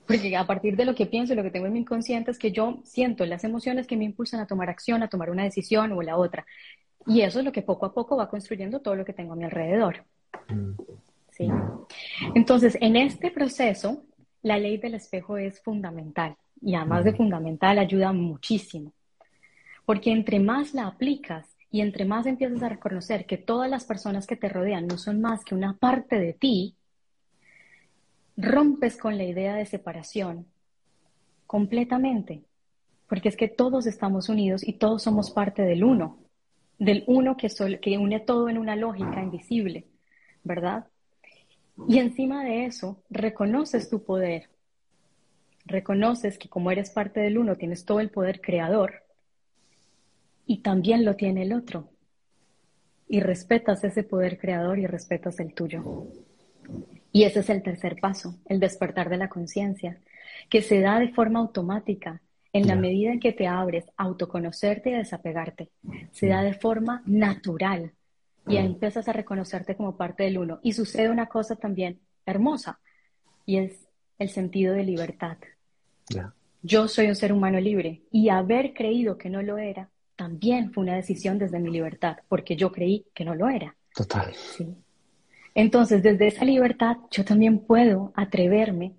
porque 0.09 0.35
a 0.37 0.47
partir 0.47 0.75
de 0.75 0.87
lo 0.87 0.95
que 0.95 1.05
pienso 1.05 1.35
y 1.35 1.37
lo 1.37 1.43
que 1.43 1.51
tengo 1.51 1.67
en 1.67 1.75
mi 1.75 1.81
inconsciente 1.81 2.31
es 2.31 2.39
que 2.39 2.51
yo 2.51 2.81
siento 2.83 3.27
las 3.27 3.45
emociones 3.45 3.87
que 3.87 3.97
me 3.97 4.05
impulsan 4.05 4.41
a 4.41 4.47
tomar 4.47 4.71
acción, 4.71 5.03
a 5.03 5.09
tomar 5.09 5.31
una 5.31 5.45
decisión 5.45 5.93
o 5.93 6.01
la 6.01 6.17
otra. 6.17 6.47
Y 7.07 7.21
eso 7.21 7.41
es 7.41 7.45
lo 7.45 7.53
que 7.53 7.61
poco 7.61 7.85
a 7.85 7.93
poco 7.93 8.17
va 8.17 8.31
construyendo 8.31 8.81
todo 8.81 8.97
lo 8.97 9.05
que 9.05 9.13
tengo 9.13 9.35
a 9.35 9.37
mi 9.37 9.45
alrededor. 9.45 10.05
¿Sí? 11.31 11.49
Entonces, 12.35 12.79
en 12.81 12.97
este 12.97 13.31
proceso, 13.31 14.03
la 14.43 14.59
ley 14.59 14.79
del 14.79 14.95
espejo 14.95 15.37
es 15.37 15.61
fundamental 15.61 16.37
y 16.63 16.75
además 16.75 17.05
de 17.05 17.13
fundamental, 17.13 17.79
ayuda 17.79 18.13
muchísimo. 18.13 18.93
Porque 19.85 20.11
entre 20.11 20.41
más 20.41 20.73
la 20.73 20.87
aplicas 20.87 21.47
y 21.71 21.83
entre 21.83 22.07
más 22.07 22.25
empiezas 22.25 22.63
a 22.63 22.71
reconocer 22.71 23.27
que 23.27 23.37
todas 23.37 23.69
las 23.69 23.85
personas 23.85 24.27
que 24.27 24.37
te 24.37 24.49
rodean 24.49 24.87
no 24.87 24.97
son 24.97 25.21
más 25.21 25.45
que 25.45 25.55
una 25.55 25.77
parte 25.77 26.19
de 26.19 26.33
ti, 26.33 26.78
rompes 28.39 28.97
con 28.97 29.19
la 29.19 29.25
idea 29.25 29.55
de 29.55 29.67
separación 29.67 30.47
completamente. 31.47 32.45
Porque 33.07 33.29
es 33.29 33.37
que 33.37 33.49
todos 33.49 33.87
estamos 33.87 34.31
unidos 34.31 34.67
y 34.67 34.75
todos 34.75 35.03
somos 35.03 35.31
parte 35.31 35.63
del 35.63 35.85
uno 35.85 36.19
del 36.79 37.05
uno 37.07 37.37
que, 37.37 37.49
que 37.81 37.99
une 37.99 38.21
todo 38.21 38.49
en 38.49 38.59
una 38.59 38.77
lógica 38.77 39.23
invisible, 39.23 39.87
¿verdad? 40.45 40.87
Y 41.89 41.99
encima 41.99 42.45
de 42.45 42.67
eso, 42.67 43.03
reconoces 43.11 43.91
tu 43.91 44.05
poder, 44.05 44.49
reconoces 45.65 46.39
que 46.39 46.49
como 46.49 46.71
eres 46.71 46.91
parte 46.91 47.21
del 47.21 47.39
uno, 47.39 47.57
tienes 47.57 47.85
todo 47.85 48.01
el 48.01 48.11
poder 48.11 48.41
creador 48.41 49.03
y 50.47 50.63
también 50.63 51.05
lo 51.05 51.17
tiene 51.17 51.43
el 51.43 51.53
otro. 51.53 51.91
Y 53.11 53.21
respetas 53.21 53.85
ese 53.85 54.03
poder 54.03 54.39
creador 54.39 54.79
y 54.79 54.87
respetas 54.87 55.41
el 55.41 55.55
tuyo. 55.55 55.83
Y 57.13 57.25
ese 57.25 57.41
es 57.41 57.51
el 57.51 57.63
tercer 57.63 57.97
paso, 58.01 58.39
el 58.47 58.61
despertar 58.61 59.09
de 59.09 59.17
la 59.17 59.29
conciencia, 59.29 59.99
que 60.49 60.63
se 60.63 60.81
da 60.81 60.99
de 60.99 61.09
forma 61.09 61.41
automática 61.41 62.21
en 62.53 62.67
la 62.67 62.77
medida 62.77 63.13
en 63.13 63.21
que 63.21 63.33
te 63.33 63.47
abres 63.47 63.87
a 63.97 64.05
autoconocerte 64.05 64.91
y 64.91 64.95
a 64.95 64.99
desapegarte, 64.99 65.71
se 66.13 66.29
da 66.29 66.43
de 66.43 66.55
forma 66.55 67.03
natural 67.07 67.93
y 68.47 68.57
ahí 68.57 68.67
empiezas 68.67 69.07
a 69.09 69.13
reconocerte 69.13 69.77
como 69.77 69.97
parte 69.97 70.25
del 70.25 70.39
uno. 70.39 70.59
Y 70.63 70.73
sucede 70.73 71.11
una 71.11 71.27
cosa 71.27 71.57
también 71.57 72.01
hermosa 72.25 72.81
y 73.45 73.59
es 73.59 73.89
el 74.19 74.31
sentido 74.31 74.75
de 74.75 74.85
libertad. 74.85 75.37
Yo 76.63 76.89
soy 76.89 77.09
un 77.09 77.15
ser 77.15 77.33
humano 77.33 77.61
libre 77.61 78.03
y 78.11 78.31
haber 78.31 78.73
creído 78.73 79.19
que 79.19 79.31
no 79.31 79.43
lo 79.43 79.59
era 79.59 79.91
también 80.17 80.73
fue 80.73 80.83
una 80.83 80.97
decisión 80.97 81.39
desde 81.39 81.61
mi 81.61 81.71
libertad, 81.71 82.17
porque 82.29 82.57
yo 82.57 82.73
creí 82.73 83.07
que 83.15 83.25
no 83.25 83.37
lo 83.37 83.49
era. 83.49 83.77
Total. 83.95 84.35
Sí. 84.35 84.75
Entonces, 85.61 86.05
desde 86.05 86.29
esa 86.29 86.45
libertad, 86.45 86.99
yo 87.11 87.25
también 87.25 87.59
puedo 87.59 88.13
atreverme 88.15 88.95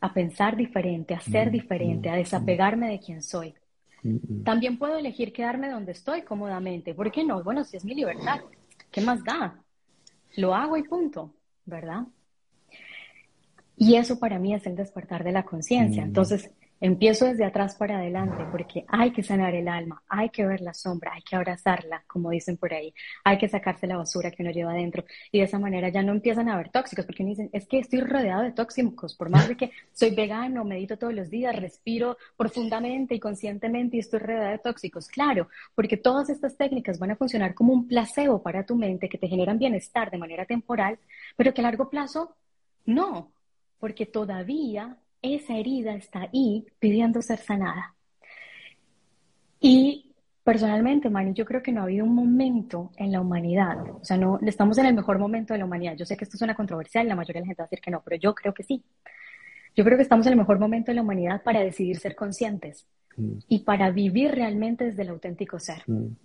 a 0.00 0.12
pensar 0.12 0.56
diferente, 0.56 1.14
a 1.14 1.20
ser 1.20 1.50
mm, 1.50 1.52
diferente, 1.52 2.08
a 2.08 2.14
mm, 2.14 2.16
desapegarme 2.16 2.88
de 2.90 2.98
quien 2.98 3.22
soy. 3.22 3.54
Mm, 4.02 4.42
también 4.42 4.76
puedo 4.76 4.98
elegir 4.98 5.32
quedarme 5.32 5.70
donde 5.70 5.92
estoy 5.92 6.22
cómodamente. 6.22 6.94
¿Por 6.94 7.12
qué 7.12 7.22
no? 7.22 7.44
Bueno, 7.44 7.62
si 7.62 7.76
es 7.76 7.84
mi 7.84 7.94
libertad, 7.94 8.40
¿qué 8.90 9.00
más 9.02 9.22
da? 9.22 9.62
Lo 10.36 10.52
hago 10.52 10.76
y 10.76 10.82
punto, 10.82 11.32
¿verdad? 11.64 12.02
Y 13.76 13.94
eso 13.94 14.18
para 14.18 14.40
mí 14.40 14.52
es 14.52 14.66
el 14.66 14.74
despertar 14.74 15.22
de 15.22 15.30
la 15.30 15.44
conciencia. 15.44 16.02
Entonces, 16.02 16.50
Empiezo 16.84 17.24
desde 17.24 17.46
atrás 17.46 17.76
para 17.76 17.96
adelante 17.96 18.44
porque 18.50 18.84
hay 18.88 19.10
que 19.10 19.22
sanar 19.22 19.54
el 19.54 19.68
alma, 19.68 20.02
hay 20.06 20.28
que 20.28 20.44
ver 20.44 20.60
la 20.60 20.74
sombra, 20.74 21.14
hay 21.14 21.22
que 21.22 21.34
abrazarla, 21.34 22.04
como 22.06 22.28
dicen 22.28 22.58
por 22.58 22.74
ahí, 22.74 22.92
hay 23.24 23.38
que 23.38 23.48
sacarse 23.48 23.86
la 23.86 23.96
basura 23.96 24.30
que 24.30 24.42
uno 24.42 24.52
lleva 24.52 24.72
adentro 24.72 25.02
y 25.32 25.38
de 25.38 25.44
esa 25.44 25.58
manera 25.58 25.88
ya 25.88 26.02
no 26.02 26.12
empiezan 26.12 26.50
a 26.50 26.52
haber 26.56 26.68
tóxicos 26.68 27.06
porque 27.06 27.24
me 27.24 27.30
dicen, 27.30 27.48
es 27.54 27.66
que 27.66 27.78
estoy 27.78 28.02
rodeado 28.02 28.42
de 28.42 28.52
tóxicos, 28.52 29.14
por 29.14 29.30
más 29.30 29.48
de 29.48 29.56
que 29.56 29.70
soy 29.94 30.14
vegano, 30.14 30.62
medito 30.66 30.98
todos 30.98 31.14
los 31.14 31.30
días, 31.30 31.56
respiro 31.56 32.18
profundamente 32.36 33.14
y 33.14 33.18
conscientemente 33.18 33.96
y 33.96 34.00
estoy 34.00 34.18
rodeado 34.18 34.50
de 34.50 34.58
tóxicos. 34.58 35.08
Claro, 35.08 35.48
porque 35.74 35.96
todas 35.96 36.28
estas 36.28 36.58
técnicas 36.58 36.98
van 36.98 37.12
a 37.12 37.16
funcionar 37.16 37.54
como 37.54 37.72
un 37.72 37.88
placebo 37.88 38.42
para 38.42 38.66
tu 38.66 38.76
mente 38.76 39.08
que 39.08 39.16
te 39.16 39.28
generan 39.28 39.58
bienestar 39.58 40.10
de 40.10 40.18
manera 40.18 40.44
temporal, 40.44 40.98
pero 41.34 41.54
que 41.54 41.62
a 41.62 41.64
largo 41.64 41.88
plazo 41.88 42.36
no, 42.84 43.32
porque 43.78 44.04
todavía 44.04 44.98
esa 45.24 45.56
herida 45.56 45.94
está 45.94 46.28
ahí 46.32 46.66
pidiendo 46.78 47.22
ser 47.22 47.38
sanada. 47.38 47.94
Y 49.60 50.14
personalmente, 50.44 51.08
Mani, 51.08 51.32
yo 51.32 51.46
creo 51.46 51.62
que 51.62 51.72
no 51.72 51.80
ha 51.80 51.84
habido 51.84 52.04
un 52.04 52.14
momento 52.14 52.92
en 52.96 53.10
la 53.10 53.20
humanidad, 53.20 53.78
o 53.90 54.04
sea, 54.04 54.18
no 54.18 54.38
estamos 54.42 54.76
en 54.76 54.86
el 54.86 54.94
mejor 54.94 55.18
momento 55.18 55.54
de 55.54 55.58
la 55.58 55.64
humanidad. 55.64 55.96
Yo 55.96 56.04
sé 56.04 56.16
que 56.16 56.24
esto 56.24 56.36
es 56.36 56.42
una 56.42 56.54
controversial, 56.54 57.08
la 57.08 57.16
mayoría 57.16 57.40
de 57.40 57.46
la 57.46 57.48
gente 57.48 57.62
va 57.62 57.64
a 57.64 57.68
decir 57.68 57.80
que 57.80 57.90
no, 57.90 58.02
pero 58.04 58.16
yo 58.16 58.34
creo 58.34 58.52
que 58.52 58.62
sí. 58.62 58.84
Yo 59.74 59.84
creo 59.84 59.96
que 59.96 60.02
estamos 60.02 60.26
en 60.26 60.34
el 60.34 60.38
mejor 60.38 60.58
momento 60.58 60.90
de 60.90 60.96
la 60.96 61.02
humanidad 61.02 61.42
para 61.42 61.60
decidir 61.60 61.98
ser 61.98 62.14
conscientes 62.14 62.86
mm. 63.16 63.38
y 63.48 63.60
para 63.60 63.90
vivir 63.90 64.32
realmente 64.32 64.84
desde 64.84 65.02
el 65.02 65.08
auténtico 65.08 65.58
ser. 65.58 65.82
Mm, 65.86 65.94
mm. 65.94 66.16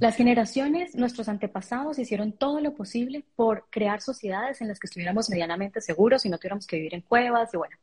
Las 0.00 0.16
generaciones, 0.16 0.96
nuestros 0.96 1.28
antepasados 1.28 1.98
hicieron 1.98 2.32
todo 2.32 2.60
lo 2.60 2.74
posible 2.74 3.24
por 3.36 3.66
crear 3.70 4.02
sociedades 4.02 4.60
en 4.60 4.68
las 4.68 4.78
que 4.80 4.86
estuviéramos 4.86 5.30
medianamente 5.30 5.80
seguros 5.80 6.26
y 6.26 6.28
no 6.28 6.38
tuviéramos 6.38 6.66
que 6.66 6.76
vivir 6.76 6.94
en 6.94 7.02
cuevas 7.02 7.54
y 7.54 7.56
bueno, 7.56 7.76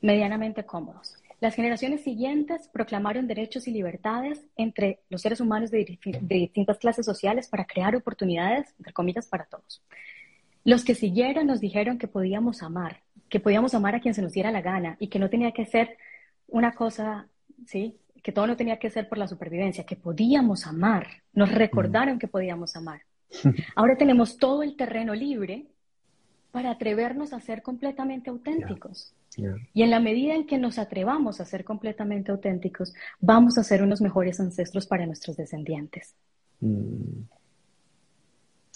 medianamente 0.00 0.64
cómodos. 0.64 1.16
Las 1.40 1.54
generaciones 1.54 2.02
siguientes 2.02 2.68
proclamaron 2.68 3.26
derechos 3.26 3.66
y 3.66 3.70
libertades 3.70 4.44
entre 4.56 5.00
los 5.08 5.22
seres 5.22 5.40
humanos 5.40 5.70
de, 5.70 5.98
distintas 6.28 6.78
clases 6.78 7.06
sociales 7.06 7.48
para 7.48 7.64
crear 7.64 7.96
oportunidades, 7.96 8.74
entre 8.78 8.92
comillas, 8.92 9.26
para 9.26 9.46
todos. 9.46 9.82
Los 10.64 10.84
que 10.84 10.94
siguieron 10.94 11.46
nos 11.46 11.60
dijeron 11.60 11.96
que 11.96 12.08
podíamos 12.08 12.62
amar, 12.62 13.00
que 13.30 13.40
podíamos 13.40 13.74
amar 13.74 13.94
a 13.94 14.00
quien 14.00 14.12
se 14.12 14.20
nos 14.20 14.32
diera 14.32 14.50
la 14.50 14.60
gana 14.60 14.96
y 15.00 15.08
que 15.08 15.18
no 15.18 15.30
tenía 15.30 15.52
que 15.52 15.64
ser 15.64 15.96
una 16.46 16.74
cosa, 16.74 17.26
¿sí? 17.66 17.96
Que 18.22 18.32
todo 18.32 18.46
no 18.46 18.56
tenía 18.56 18.78
que 18.78 18.90
ser 18.90 19.08
por 19.08 19.16
la 19.16 19.26
supervivencia, 19.26 19.86
que 19.86 19.96
podíamos 19.96 20.66
amar. 20.66 21.06
Nos 21.32 21.50
recordaron 21.50 22.18
que 22.18 22.28
podíamos 22.28 22.76
amar. 22.76 23.00
Ahora 23.74 23.96
tenemos 23.96 24.36
todo 24.36 24.62
el 24.62 24.76
terreno 24.76 25.14
libre 25.14 25.68
para 26.50 26.70
atrevernos 26.70 27.32
a 27.32 27.40
ser 27.40 27.62
completamente 27.62 28.30
auténticos. 28.30 29.14
Y 29.72 29.82
en 29.82 29.90
la 29.90 30.00
medida 30.00 30.34
en 30.34 30.46
que 30.46 30.58
nos 30.58 30.78
atrevamos 30.78 31.40
a 31.40 31.44
ser 31.44 31.64
completamente 31.64 32.32
auténticos, 32.32 32.92
vamos 33.20 33.58
a 33.58 33.64
ser 33.64 33.82
unos 33.82 34.00
mejores 34.00 34.40
ancestros 34.40 34.86
para 34.86 35.06
nuestros 35.06 35.36
descendientes. 35.36 36.14
Mm. 36.60 37.22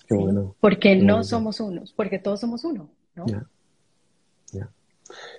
Qué 0.06 0.14
bueno. 0.14 0.54
Porque 0.60 0.96
no 0.96 1.24
somos 1.24 1.60
unos, 1.60 1.92
porque 1.92 2.18
todos 2.18 2.40
somos 2.40 2.64
uno, 2.64 2.88
¿no? 3.16 3.24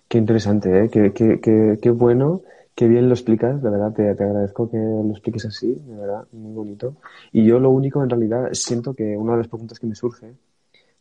Qué 0.08 0.18
interesante, 0.18 0.86
¿eh? 0.86 0.90
Qué, 0.90 1.12
qué, 1.14 1.40
qué, 1.42 1.80
qué, 1.82 1.90
bueno, 1.90 2.44
qué 2.76 2.88
bien 2.88 3.08
lo 3.08 3.16
explicas, 3.16 3.62
de 3.62 3.70
verdad, 3.70 3.94
te, 3.94 4.14
te, 4.14 4.24
agradezco 4.24 4.70
que 4.70 4.78
lo 4.78 5.12
expliques 5.12 5.46
así, 5.46 5.74
de 5.74 5.96
verdad, 5.96 6.28
muy 6.32 6.54
bonito. 6.54 6.96
Y 7.32 7.46
yo 7.46 7.60
lo 7.60 7.72
único, 7.72 8.04
en 8.04 8.10
realidad, 8.10 8.50
siento 8.54 8.94
que 8.94 9.18
una 9.18 9.34
de 9.34 9.40
las 9.40 9.48
preguntas 9.48 9.80
que 9.80 9.88
me 9.88 9.96
surge, 9.96 10.34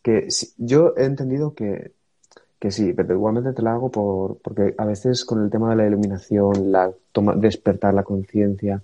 que 0.04 0.28
yo 0.58 0.94
he 0.96 1.04
entendido 1.04 1.54
que 1.54 1.94
que 2.64 2.70
sí, 2.70 2.94
pero 2.94 3.12
igualmente 3.12 3.52
te 3.52 3.61
la 3.61 3.75
hago 3.75 3.90
por, 3.90 4.38
porque 4.38 4.75
a 4.78 4.87
veces 4.87 5.26
con 5.26 5.42
el 5.44 5.50
tema 5.50 5.68
de 5.68 5.76
la 5.76 5.87
iluminación, 5.87 6.73
la 6.73 6.90
toma, 7.12 7.34
despertar 7.37 7.92
la 7.92 8.04
conciencia, 8.04 8.80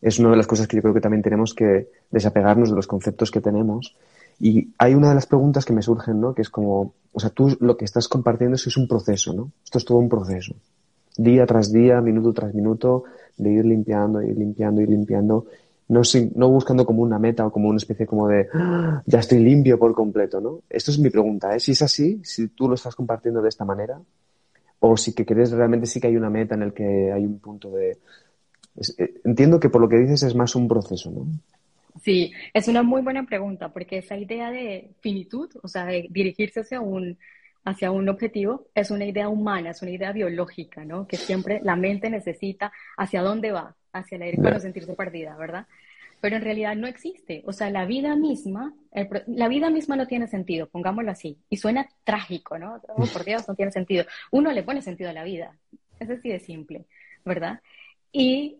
es 0.00 0.18
una 0.18 0.30
de 0.30 0.38
las 0.38 0.46
cosas 0.46 0.66
que 0.66 0.76
yo 0.76 0.80
creo 0.80 0.94
que 0.94 1.02
también 1.02 1.22
tenemos 1.22 1.52
que 1.52 1.90
desapegarnos 2.10 2.70
de 2.70 2.76
los 2.76 2.86
conceptos 2.86 3.30
que 3.30 3.42
tenemos. 3.42 3.94
Y 4.38 4.70
hay 4.78 4.94
una 4.94 5.10
de 5.10 5.16
las 5.16 5.26
preguntas 5.26 5.66
que 5.66 5.74
me 5.74 5.82
surgen, 5.82 6.18
¿no? 6.18 6.32
Que 6.32 6.40
es 6.40 6.48
como, 6.48 6.94
o 7.12 7.20
sea, 7.20 7.28
tú 7.28 7.54
lo 7.60 7.76
que 7.76 7.84
estás 7.84 8.08
compartiendo 8.08 8.54
es, 8.54 8.66
es 8.66 8.78
un 8.78 8.88
proceso, 8.88 9.34
¿no? 9.34 9.52
Esto 9.62 9.76
es 9.76 9.84
todo 9.84 9.98
un 9.98 10.08
proceso. 10.08 10.54
Día 11.18 11.44
tras 11.44 11.70
día, 11.70 12.00
minuto 12.00 12.32
tras 12.32 12.54
minuto, 12.54 13.04
de 13.36 13.50
ir 13.50 13.66
limpiando, 13.66 14.22
ir 14.22 14.38
limpiando, 14.38 14.80
ir 14.80 14.88
limpiando 14.88 15.44
no, 15.90 16.02
no 16.36 16.48
buscando 16.48 16.86
como 16.86 17.02
una 17.02 17.18
meta 17.18 17.44
o 17.44 17.52
como 17.52 17.68
una 17.68 17.78
especie 17.78 18.06
como 18.06 18.28
de 18.28 18.48
¡Ah! 18.54 19.02
ya 19.04 19.18
estoy 19.18 19.40
limpio 19.40 19.78
por 19.78 19.92
completo, 19.92 20.40
¿no? 20.40 20.62
Esto 20.70 20.92
es 20.92 20.98
mi 20.98 21.10
pregunta, 21.10 21.54
¿eh? 21.54 21.60
Si 21.60 21.72
es 21.72 21.82
así, 21.82 22.20
si 22.22 22.48
tú 22.48 22.68
lo 22.68 22.74
estás 22.74 22.94
compartiendo 22.94 23.42
de 23.42 23.48
esta 23.48 23.64
manera, 23.64 24.00
o 24.78 24.96
si 24.96 25.12
que 25.14 25.26
crees 25.26 25.50
realmente 25.50 25.86
sí 25.86 26.00
que 26.00 26.06
hay 26.06 26.16
una 26.16 26.30
meta 26.30 26.54
en 26.54 26.62
el 26.62 26.72
que 26.72 27.12
hay 27.12 27.26
un 27.26 27.40
punto 27.40 27.70
de... 27.70 27.98
Eh, 28.98 29.14
entiendo 29.24 29.58
que 29.58 29.68
por 29.68 29.80
lo 29.80 29.88
que 29.88 29.98
dices 29.98 30.22
es 30.22 30.34
más 30.34 30.54
un 30.54 30.68
proceso, 30.68 31.10
¿no? 31.10 31.26
Sí, 32.02 32.32
es 32.54 32.68
una 32.68 32.84
muy 32.84 33.02
buena 33.02 33.26
pregunta, 33.26 33.72
porque 33.72 33.98
esa 33.98 34.16
idea 34.16 34.50
de 34.52 34.92
finitud, 35.00 35.50
o 35.60 35.66
sea, 35.66 35.86
de 35.86 36.06
dirigirse 36.08 36.60
hacia 36.60 36.80
un, 36.80 37.18
hacia 37.64 37.90
un 37.90 38.08
objetivo, 38.08 38.68
es 38.76 38.92
una 38.92 39.06
idea 39.06 39.28
humana, 39.28 39.70
es 39.70 39.82
una 39.82 39.90
idea 39.90 40.12
biológica, 40.12 40.84
¿no? 40.84 41.08
Que 41.08 41.16
siempre 41.16 41.60
la 41.64 41.74
mente 41.74 42.08
necesita 42.08 42.72
hacia 42.96 43.22
dónde 43.22 43.50
va, 43.50 43.76
hacia 43.92 44.18
la 44.18 44.26
dirección 44.26 44.52
no 44.52 44.60
sentirse 44.60 44.94
perdida, 44.94 45.36
¿verdad? 45.36 45.66
Pero 46.20 46.36
en 46.36 46.42
realidad 46.42 46.76
no 46.76 46.86
existe. 46.86 47.42
O 47.46 47.52
sea, 47.52 47.70
la 47.70 47.86
vida 47.86 48.14
misma, 48.14 48.74
la 49.26 49.48
vida 49.48 49.70
misma 49.70 49.96
no 49.96 50.06
tiene 50.06 50.26
sentido, 50.26 50.68
pongámoslo 50.68 51.10
así. 51.10 51.38
Y 51.48 51.56
suena 51.56 51.88
trágico, 52.04 52.58
¿no? 52.58 52.80
Oh, 52.88 53.06
por 53.06 53.24
Dios, 53.24 53.48
no 53.48 53.54
tiene 53.54 53.72
sentido. 53.72 54.04
Uno 54.30 54.52
le 54.52 54.62
pone 54.62 54.82
sentido 54.82 55.10
a 55.10 55.14
la 55.14 55.24
vida. 55.24 55.56
Es 55.98 56.10
así 56.10 56.28
de 56.28 56.40
simple, 56.40 56.84
¿verdad? 57.24 57.60
Y 58.12 58.58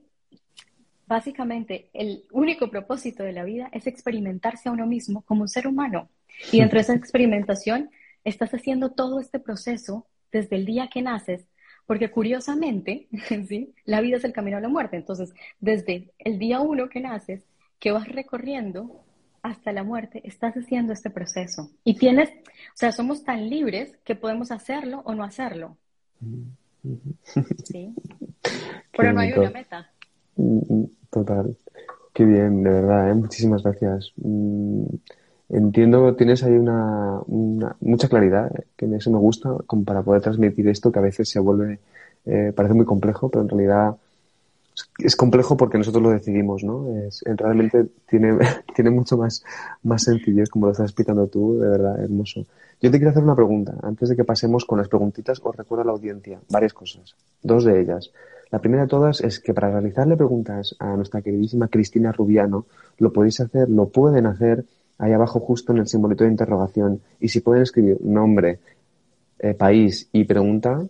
básicamente 1.06 1.90
el 1.92 2.24
único 2.30 2.70
propósito 2.70 3.24
de 3.24 3.32
la 3.32 3.44
vida 3.44 3.68
es 3.72 3.86
experimentarse 3.86 4.68
a 4.68 4.72
uno 4.72 4.86
mismo 4.86 5.22
como 5.22 5.42
un 5.42 5.48
ser 5.48 5.66
humano. 5.66 6.08
Y 6.52 6.60
dentro 6.60 6.78
de 6.78 6.82
esa 6.82 6.94
experimentación 6.94 7.90
estás 8.24 8.54
haciendo 8.54 8.92
todo 8.92 9.20
este 9.20 9.38
proceso 9.38 10.06
desde 10.32 10.56
el 10.56 10.64
día 10.64 10.88
que 10.88 11.02
naces 11.02 11.46
porque 11.90 12.08
curiosamente, 12.08 13.08
¿sí? 13.48 13.74
la 13.84 14.00
vida 14.00 14.18
es 14.18 14.22
el 14.22 14.32
camino 14.32 14.58
a 14.58 14.60
la 14.60 14.68
muerte. 14.68 14.96
Entonces, 14.96 15.34
desde 15.58 16.12
el 16.20 16.38
día 16.38 16.60
uno 16.60 16.88
que 16.88 17.00
naces, 17.00 17.42
que 17.80 17.90
vas 17.90 18.06
recorriendo 18.06 19.02
hasta 19.42 19.72
la 19.72 19.82
muerte, 19.82 20.20
estás 20.22 20.54
haciendo 20.54 20.92
este 20.92 21.10
proceso. 21.10 21.68
Y 21.82 21.96
tienes, 21.96 22.28
o 22.28 22.76
sea, 22.76 22.92
somos 22.92 23.24
tan 23.24 23.50
libres 23.50 23.96
que 24.04 24.14
podemos 24.14 24.52
hacerlo 24.52 25.02
o 25.04 25.16
no 25.16 25.24
hacerlo. 25.24 25.78
¿Sí? 27.64 27.92
Pero 28.96 29.12
no 29.12 29.18
hay 29.22 29.32
una 29.32 29.50
meta. 29.50 29.90
Total. 31.10 31.56
Qué 32.12 32.24
bien, 32.24 32.62
de 32.62 32.70
verdad, 32.70 33.10
¿eh? 33.10 33.14
muchísimas 33.14 33.64
gracias. 33.64 34.12
Entiendo 35.50 36.14
tienes 36.14 36.44
ahí 36.44 36.52
una, 36.52 37.20
mucha 37.80 38.08
claridad, 38.08 38.50
que 38.76 38.86
eso 38.94 39.10
me 39.10 39.18
gusta, 39.18 39.50
como 39.66 39.84
para 39.84 40.02
poder 40.02 40.22
transmitir 40.22 40.68
esto 40.68 40.92
que 40.92 41.00
a 41.00 41.02
veces 41.02 41.28
se 41.28 41.40
vuelve, 41.40 41.80
eh, 42.24 42.52
parece 42.54 42.74
muy 42.74 42.84
complejo, 42.84 43.28
pero 43.28 43.42
en 43.42 43.48
realidad 43.48 43.96
es 44.98 45.16
complejo 45.16 45.56
porque 45.56 45.78
nosotros 45.78 46.02
lo 46.02 46.10
decidimos, 46.10 46.62
¿no? 46.62 46.86
Es, 46.96 47.24
realmente 47.26 47.86
tiene, 48.08 48.38
tiene 48.74 48.90
mucho 48.90 49.16
más, 49.16 49.42
más 49.82 50.04
sencillez, 50.04 50.48
como 50.48 50.66
lo 50.66 50.72
estás 50.72 50.86
explicando 50.86 51.26
tú, 51.26 51.58
de 51.58 51.68
verdad, 51.68 52.00
hermoso. 52.00 52.46
Yo 52.80 52.90
te 52.90 52.98
quiero 52.98 53.10
hacer 53.10 53.22
una 53.22 53.34
pregunta. 53.34 53.74
Antes 53.82 54.08
de 54.08 54.16
que 54.16 54.24
pasemos 54.24 54.64
con 54.64 54.78
las 54.78 54.88
preguntitas, 54.88 55.40
os 55.42 55.56
recuerdo 55.56 55.82
a 55.82 55.86
la 55.86 55.92
audiencia 55.92 56.40
varias 56.48 56.72
cosas. 56.72 57.14
Dos 57.42 57.64
de 57.64 57.80
ellas. 57.80 58.10
La 58.50 58.60
primera 58.60 58.82
de 58.82 58.88
todas 58.88 59.20
es 59.20 59.40
que 59.40 59.52
para 59.52 59.70
realizarle 59.70 60.16
preguntas 60.16 60.76
a 60.78 60.96
nuestra 60.96 61.22
queridísima 61.22 61.68
Cristina 61.68 62.12
Rubiano, 62.12 62.66
lo 62.98 63.12
podéis 63.12 63.40
hacer, 63.40 63.68
lo 63.68 63.88
pueden 63.88 64.26
hacer 64.26 64.64
ahí 65.00 65.12
abajo 65.12 65.40
justo 65.40 65.72
en 65.72 65.78
el 65.78 65.88
simbolito 65.88 66.24
de 66.24 66.30
interrogación. 66.30 67.00
Y 67.18 67.28
si 67.28 67.40
pueden 67.40 67.62
escribir 67.62 67.98
nombre, 68.00 68.60
eh, 69.38 69.54
país 69.54 70.08
y 70.12 70.24
pregunta, 70.24 70.82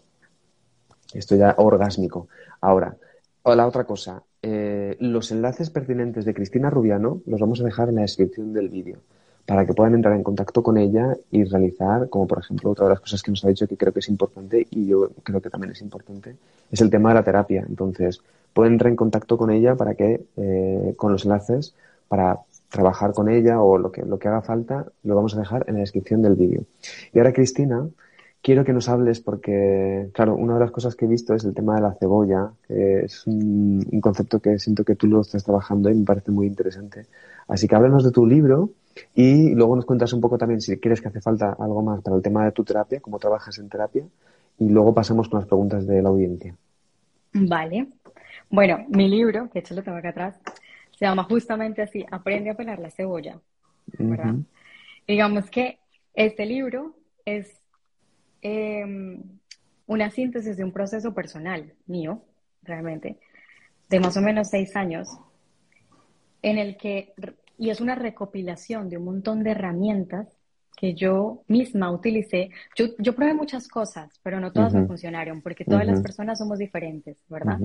esto 1.14 1.36
ya 1.36 1.54
orgásmico. 1.56 2.28
Ahora, 2.60 2.96
la 3.44 3.66
otra 3.66 3.84
cosa, 3.84 4.22
eh, 4.42 4.96
los 5.00 5.30
enlaces 5.30 5.70
pertinentes 5.70 6.24
de 6.24 6.34
Cristina 6.34 6.70
Rubiano 6.70 7.22
los 7.26 7.40
vamos 7.40 7.60
a 7.60 7.64
dejar 7.64 7.88
en 7.88 7.96
la 7.96 8.02
descripción 8.02 8.52
del 8.52 8.68
vídeo 8.68 8.98
para 9.46 9.66
que 9.66 9.72
puedan 9.72 9.94
entrar 9.94 10.14
en 10.14 10.22
contacto 10.22 10.62
con 10.62 10.76
ella 10.78 11.16
y 11.30 11.44
realizar, 11.44 12.08
como 12.08 12.26
por 12.26 12.38
ejemplo 12.38 12.70
otra 12.70 12.84
de 12.84 12.90
las 12.90 13.00
cosas 13.00 13.22
que 13.22 13.32
nos 13.32 13.44
ha 13.44 13.48
dicho 13.48 13.66
que 13.66 13.76
creo 13.76 13.92
que 13.92 13.98
es 13.98 14.08
importante 14.08 14.66
y 14.70 14.86
yo 14.86 15.10
creo 15.22 15.40
que 15.40 15.50
también 15.50 15.72
es 15.72 15.80
importante, 15.80 16.36
es 16.70 16.80
el 16.80 16.90
tema 16.90 17.08
de 17.08 17.14
la 17.16 17.24
terapia. 17.24 17.64
Entonces, 17.68 18.20
pueden 18.52 18.74
entrar 18.74 18.90
en 18.90 18.96
contacto 18.96 19.36
con 19.36 19.50
ella 19.50 19.74
para 19.74 19.94
que, 19.94 20.24
eh, 20.36 20.94
con 20.96 21.12
los 21.12 21.24
enlaces, 21.24 21.74
para 22.06 22.38
trabajar 22.70 23.12
con 23.12 23.28
ella 23.28 23.60
o 23.60 23.76
lo 23.76 23.92
que, 23.92 24.02
lo 24.02 24.18
que 24.18 24.28
haga 24.28 24.42
falta, 24.42 24.86
lo 25.02 25.14
vamos 25.14 25.34
a 25.36 25.40
dejar 25.40 25.64
en 25.68 25.74
la 25.74 25.80
descripción 25.80 26.22
del 26.22 26.36
vídeo. 26.36 26.62
Y 27.12 27.18
ahora, 27.18 27.32
Cristina, 27.32 27.86
quiero 28.42 28.64
que 28.64 28.72
nos 28.72 28.88
hables 28.88 29.20
porque, 29.20 30.08
claro, 30.12 30.36
una 30.36 30.54
de 30.54 30.60
las 30.60 30.70
cosas 30.70 30.94
que 30.94 31.04
he 31.04 31.08
visto 31.08 31.34
es 31.34 31.44
el 31.44 31.54
tema 31.54 31.74
de 31.74 31.82
la 31.82 31.94
cebolla, 31.94 32.52
que 32.66 33.00
es 33.00 33.26
un, 33.26 33.84
concepto 34.00 34.40
que 34.40 34.58
siento 34.58 34.84
que 34.84 34.94
tú 34.94 35.06
lo 35.06 35.20
estás 35.20 35.44
trabajando 35.44 35.90
y 35.90 35.94
me 35.94 36.04
parece 36.04 36.30
muy 36.30 36.46
interesante. 36.46 37.06
Así 37.48 37.68
que 37.68 37.74
háblanos 37.74 38.04
de 38.04 38.12
tu 38.12 38.26
libro 38.26 38.70
y 39.14 39.54
luego 39.54 39.76
nos 39.76 39.84
cuentas 39.84 40.12
un 40.12 40.20
poco 40.20 40.38
también 40.38 40.60
si 40.60 40.78
quieres 40.78 41.00
que 41.00 41.08
hace 41.08 41.20
falta 41.20 41.56
algo 41.58 41.82
más 41.82 42.00
para 42.02 42.16
el 42.16 42.22
tema 42.22 42.44
de 42.44 42.52
tu 42.52 42.64
terapia, 42.64 43.00
cómo 43.00 43.18
trabajas 43.18 43.58
en 43.58 43.68
terapia, 43.68 44.04
y 44.58 44.68
luego 44.68 44.94
pasamos 44.94 45.28
con 45.28 45.40
las 45.40 45.48
preguntas 45.48 45.86
de 45.86 46.02
la 46.02 46.08
audiencia. 46.08 46.54
Vale. 47.32 47.88
Bueno, 48.50 48.84
mi 48.88 49.08
libro, 49.08 49.48
que 49.50 49.60
hecho 49.60 49.74
lo 49.74 49.82
tengo 49.82 49.98
acá 49.98 50.08
atrás, 50.08 50.40
se 51.00 51.06
llama 51.06 51.24
justamente 51.24 51.82
así, 51.82 52.06
Aprende 52.12 52.50
a 52.50 52.54
pelar 52.54 52.78
la 52.78 52.90
cebolla, 52.92 53.40
¿verdad? 53.98 54.36
Digamos 55.08 55.50
que 55.50 55.80
este 56.14 56.46
libro 56.46 56.94
es 57.24 57.60
Em, 58.42 59.22
una 59.86 60.10
síntesis 60.10 60.56
de 60.56 60.64
un 60.64 60.72
proceso 60.72 61.12
personal 61.12 61.74
mío, 61.86 62.22
realmente, 62.62 63.18
de 63.88 64.00
más 64.00 64.16
o 64.16 64.22
menos 64.22 64.48
seis 64.48 64.76
años, 64.76 65.08
en 66.42 66.58
el 66.58 66.76
que, 66.76 67.12
y 67.58 67.70
es 67.70 67.80
una 67.80 67.96
recopilación 67.96 68.88
de 68.88 68.96
un 68.96 69.04
montón 69.04 69.42
de 69.42 69.50
herramientas 69.50 70.28
que 70.76 70.94
yo 70.94 71.42
misma 71.48 71.90
utilicé. 71.90 72.50
Yo, 72.76 72.86
yo 72.98 73.14
probé 73.14 73.34
muchas 73.34 73.68
cosas, 73.68 74.18
pero 74.22 74.40
no 74.40 74.52
todas 74.52 74.72
me 74.72 74.86
funcionaron, 74.86 75.42
porque 75.42 75.64
todas 75.64 75.84
las 75.84 76.00
personas 76.00 76.38
somos 76.38 76.58
diferentes, 76.58 77.18
¿verdad? 77.28 77.58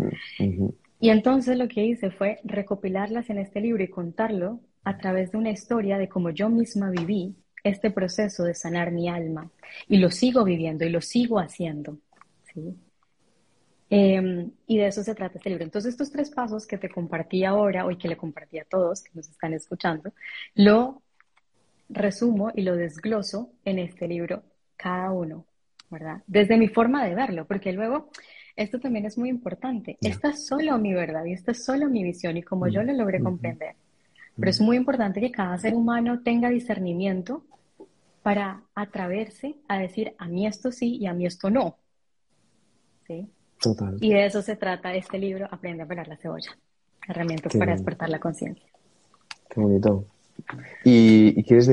Y 0.99 1.09
entonces 1.09 1.57
lo 1.57 1.67
que 1.67 1.85
hice 1.85 2.11
fue 2.11 2.39
recopilarlas 2.43 3.29
en 3.29 3.39
este 3.39 3.61
libro 3.61 3.83
y 3.83 3.89
contarlo 3.89 4.59
a 4.83 4.97
través 4.97 5.31
de 5.31 5.37
una 5.37 5.51
historia 5.51 5.97
de 5.97 6.07
cómo 6.07 6.29
yo 6.29 6.49
misma 6.49 6.89
viví 6.89 7.35
este 7.63 7.91
proceso 7.91 8.43
de 8.43 8.53
sanar 8.53 8.91
mi 8.91 9.09
alma 9.09 9.51
y 9.87 9.97
lo 9.97 10.11
sigo 10.11 10.43
viviendo 10.43 10.85
y 10.85 10.89
lo 10.89 11.01
sigo 11.01 11.39
haciendo. 11.39 11.97
¿sí? 12.53 12.75
Em, 13.89 14.51
y 14.67 14.77
de 14.77 14.87
eso 14.87 15.03
se 15.03 15.15
trata 15.15 15.37
este 15.37 15.49
libro. 15.49 15.63
Entonces, 15.63 15.91
estos 15.93 16.11
tres 16.11 16.29
pasos 16.31 16.65
que 16.65 16.77
te 16.77 16.89
compartí 16.89 17.43
ahora, 17.43 17.85
o 17.85 17.91
y 17.91 17.97
que 17.97 18.07
le 18.07 18.17
compartí 18.17 18.59
a 18.59 18.65
todos 18.65 19.03
que 19.03 19.11
nos 19.13 19.29
están 19.29 19.53
escuchando, 19.53 20.13
lo 20.55 21.01
resumo 21.89 22.51
y 22.55 22.63
lo 22.63 22.75
desgloso 22.75 23.51
en 23.63 23.79
este 23.79 24.07
libro, 24.07 24.43
cada 24.75 25.11
uno, 25.11 25.45
¿verdad? 25.89 26.23
Desde 26.27 26.57
mi 26.57 26.67
forma 26.67 27.05
de 27.05 27.15
verlo, 27.15 27.45
porque 27.45 27.71
luego, 27.73 28.09
esto 28.55 28.79
también 28.79 29.05
es 29.05 29.17
muy 29.17 29.29
importante. 29.29 29.97
Esta 30.01 30.29
es 30.29 30.45
solo 30.45 30.77
mi 30.77 30.93
verdad 30.93 31.25
y 31.25 31.33
esta 31.33 31.51
es 31.51 31.63
solo 31.63 31.89
mi 31.89 32.03
visión 32.03 32.37
y 32.37 32.43
como 32.43 32.67
yo 32.67 32.83
lo 32.83 32.93
logré 32.93 33.19
comprender. 33.19 33.75
Pero 34.37 34.49
es 34.49 34.61
muy 34.61 34.77
importante 34.77 35.21
que 35.21 35.31
cada 35.31 35.57
ser 35.57 35.73
humano 35.73 36.21
tenga 36.21 36.49
discernimiento 36.49 37.43
para 38.21 38.61
atreverse 38.73 39.55
a 39.67 39.77
decir 39.77 40.13
a 40.17 40.27
mí 40.27 40.47
esto 40.47 40.71
sí 40.71 40.97
y 40.97 41.05
a 41.05 41.13
mí 41.13 41.25
esto 41.25 41.49
no. 41.49 41.77
¿Sí? 43.07 43.29
Total. 43.61 43.97
Y 44.01 44.13
de 44.13 44.25
eso 44.25 44.41
se 44.41 44.55
trata 44.55 44.93
este 44.95 45.17
libro, 45.17 45.47
Aprende 45.51 45.83
a 45.83 45.85
pelar 45.85 46.07
la 46.07 46.17
cebolla. 46.17 46.57
Herramientas 47.07 47.55
para 47.55 47.73
despertar 47.73 48.09
la 48.09 48.19
conciencia. 48.19 48.65
Qué 49.49 49.59
bonito. 49.59 50.05
¿Y, 50.83 51.43
quieres 51.43 51.69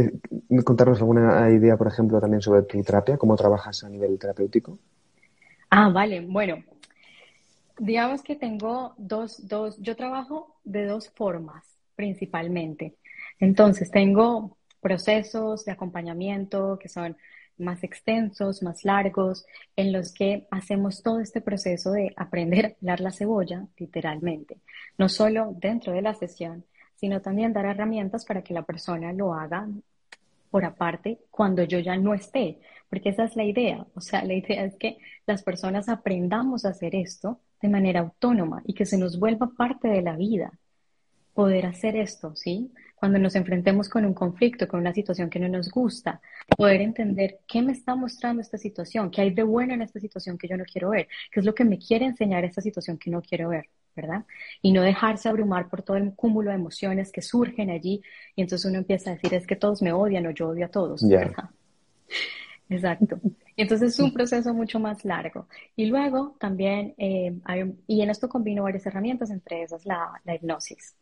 contarnos 0.64 0.98
alguna 1.00 1.50
idea, 1.50 1.76
por 1.76 1.88
ejemplo, 1.88 2.20
también 2.20 2.42
sobre 2.42 2.62
tu 2.62 2.82
terapia? 2.82 3.16
¿Cómo 3.16 3.34
trabajas 3.36 3.82
a 3.84 3.88
nivel 3.88 4.18
terapéutico? 4.18 4.78
Ah, 5.70 5.88
vale. 5.88 6.20
Bueno, 6.20 6.62
digamos 7.78 8.22
que 8.22 8.36
tengo 8.36 8.94
dos, 8.96 9.46
dos, 9.48 9.78
yo 9.80 9.96
trabajo 9.96 10.56
de 10.64 10.86
dos 10.86 11.10
formas 11.10 11.64
principalmente. 11.94 12.96
Entonces, 13.38 13.90
tengo 13.90 14.56
procesos 14.80 15.64
de 15.64 15.72
acompañamiento 15.72 16.78
que 16.78 16.88
son 16.88 17.16
más 17.58 17.84
extensos, 17.84 18.62
más 18.62 18.84
largos, 18.84 19.46
en 19.76 19.92
los 19.92 20.12
que 20.12 20.46
hacemos 20.50 21.02
todo 21.02 21.20
este 21.20 21.40
proceso 21.40 21.92
de 21.92 22.12
aprender 22.16 22.66
a 22.66 22.70
pelar 22.70 23.00
la 23.00 23.12
cebolla, 23.12 23.66
literalmente, 23.76 24.58
no 24.98 25.08
solo 25.08 25.54
dentro 25.58 25.92
de 25.92 26.02
la 26.02 26.14
sesión, 26.14 26.64
sino 26.96 27.20
también 27.20 27.52
dar 27.52 27.66
herramientas 27.66 28.24
para 28.24 28.42
que 28.42 28.54
la 28.54 28.62
persona 28.62 29.12
lo 29.12 29.34
haga 29.34 29.68
por 30.50 30.64
aparte 30.64 31.18
cuando 31.30 31.62
yo 31.64 31.78
ya 31.78 31.96
no 31.96 32.14
esté, 32.14 32.58
porque 32.92 33.08
esa 33.08 33.24
es 33.24 33.36
la 33.36 33.44
idea, 33.44 33.86
o 33.94 34.02
sea, 34.02 34.22
la 34.22 34.34
idea 34.34 34.66
es 34.66 34.76
que 34.76 34.98
las 35.26 35.42
personas 35.42 35.88
aprendamos 35.88 36.66
a 36.66 36.68
hacer 36.68 36.94
esto 36.94 37.40
de 37.62 37.70
manera 37.70 38.00
autónoma 38.00 38.60
y 38.66 38.74
que 38.74 38.84
se 38.84 38.98
nos 38.98 39.18
vuelva 39.18 39.50
parte 39.56 39.88
de 39.88 40.02
la 40.02 40.14
vida, 40.14 40.52
poder 41.32 41.64
hacer 41.64 41.96
esto, 41.96 42.36
¿sí? 42.36 42.70
cuando 42.94 43.18
nos 43.18 43.34
enfrentemos 43.34 43.88
con 43.88 44.04
un 44.04 44.12
conflicto, 44.12 44.68
con 44.68 44.80
una 44.80 44.92
situación 44.92 45.30
que 45.30 45.38
no 45.38 45.48
nos 45.48 45.70
gusta, 45.70 46.20
poder 46.54 46.82
entender 46.82 47.38
qué 47.48 47.62
me 47.62 47.72
está 47.72 47.94
mostrando 47.94 48.42
esta 48.42 48.58
situación, 48.58 49.10
qué 49.10 49.22
hay 49.22 49.30
de 49.30 49.42
bueno 49.42 49.72
en 49.72 49.80
esta 49.80 49.98
situación 49.98 50.36
que 50.36 50.48
yo 50.48 50.58
no 50.58 50.64
quiero 50.64 50.90
ver, 50.90 51.08
qué 51.30 51.40
es 51.40 51.46
lo 51.46 51.54
que 51.54 51.64
me 51.64 51.78
quiere 51.78 52.04
enseñar 52.04 52.44
esta 52.44 52.60
situación 52.60 52.98
que 52.98 53.10
no 53.10 53.22
quiero 53.22 53.48
ver, 53.48 53.70
¿verdad? 53.96 54.26
Y 54.60 54.70
no 54.70 54.82
dejarse 54.82 55.30
abrumar 55.30 55.70
por 55.70 55.80
todo 55.80 55.96
el 55.96 56.14
cúmulo 56.14 56.50
de 56.50 56.56
emociones 56.56 57.10
que 57.10 57.22
surgen 57.22 57.70
allí 57.70 58.02
y 58.36 58.42
entonces 58.42 58.68
uno 58.68 58.80
empieza 58.80 59.08
a 59.08 59.14
decir 59.14 59.32
es 59.32 59.46
que 59.46 59.56
todos 59.56 59.80
me 59.80 59.94
odian 59.94 60.26
o 60.26 60.30
yo 60.32 60.50
odio 60.50 60.66
a 60.66 60.68
todos, 60.68 61.02
¿verdad? 61.08 61.48
Exacto. 62.74 63.20
Entonces 63.56 63.94
es 63.94 64.00
un 64.00 64.12
proceso 64.12 64.54
mucho 64.54 64.80
más 64.80 65.04
largo. 65.04 65.46
Y 65.76 65.86
luego 65.86 66.36
también, 66.40 66.94
eh, 66.98 67.34
y 67.86 68.02
en 68.02 68.10
esto 68.10 68.28
combino 68.28 68.62
varias 68.62 68.86
herramientas, 68.86 69.30
entre 69.30 69.62
esas 69.62 69.84
la, 69.84 70.20
la 70.24 70.34
hipnosis. 70.34 70.94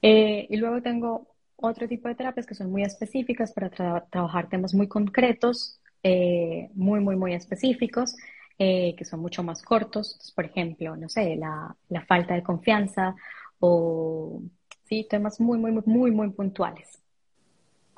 Eh, 0.00 0.46
y 0.50 0.56
luego 0.56 0.82
tengo 0.82 1.28
otro 1.56 1.86
tipo 1.88 2.08
de 2.08 2.14
terapias 2.14 2.46
que 2.46 2.54
son 2.54 2.70
muy 2.70 2.82
específicas 2.82 3.52
para 3.52 3.70
trabajar 3.70 4.48
temas 4.48 4.74
muy 4.74 4.88
concretos, 4.88 5.80
eh, 6.02 6.70
muy, 6.74 7.00
muy, 7.00 7.16
muy 7.16 7.34
específicos, 7.34 8.16
eh, 8.58 8.94
que 8.96 9.04
son 9.04 9.20
mucho 9.20 9.42
más 9.42 9.62
cortos. 9.62 10.32
por 10.34 10.44
ejemplo, 10.44 10.96
no 10.96 11.08
sé, 11.08 11.36
la, 11.36 11.74
la, 11.88 12.04
falta 12.04 12.34
de 12.34 12.42
confianza 12.42 13.14
o, 13.60 14.42
sí, 14.84 15.06
temas 15.08 15.40
muy, 15.40 15.58
muy, 15.58 15.70
muy, 15.72 15.82
muy, 15.86 16.10
muy 16.10 16.30
puntuales. 16.30 16.98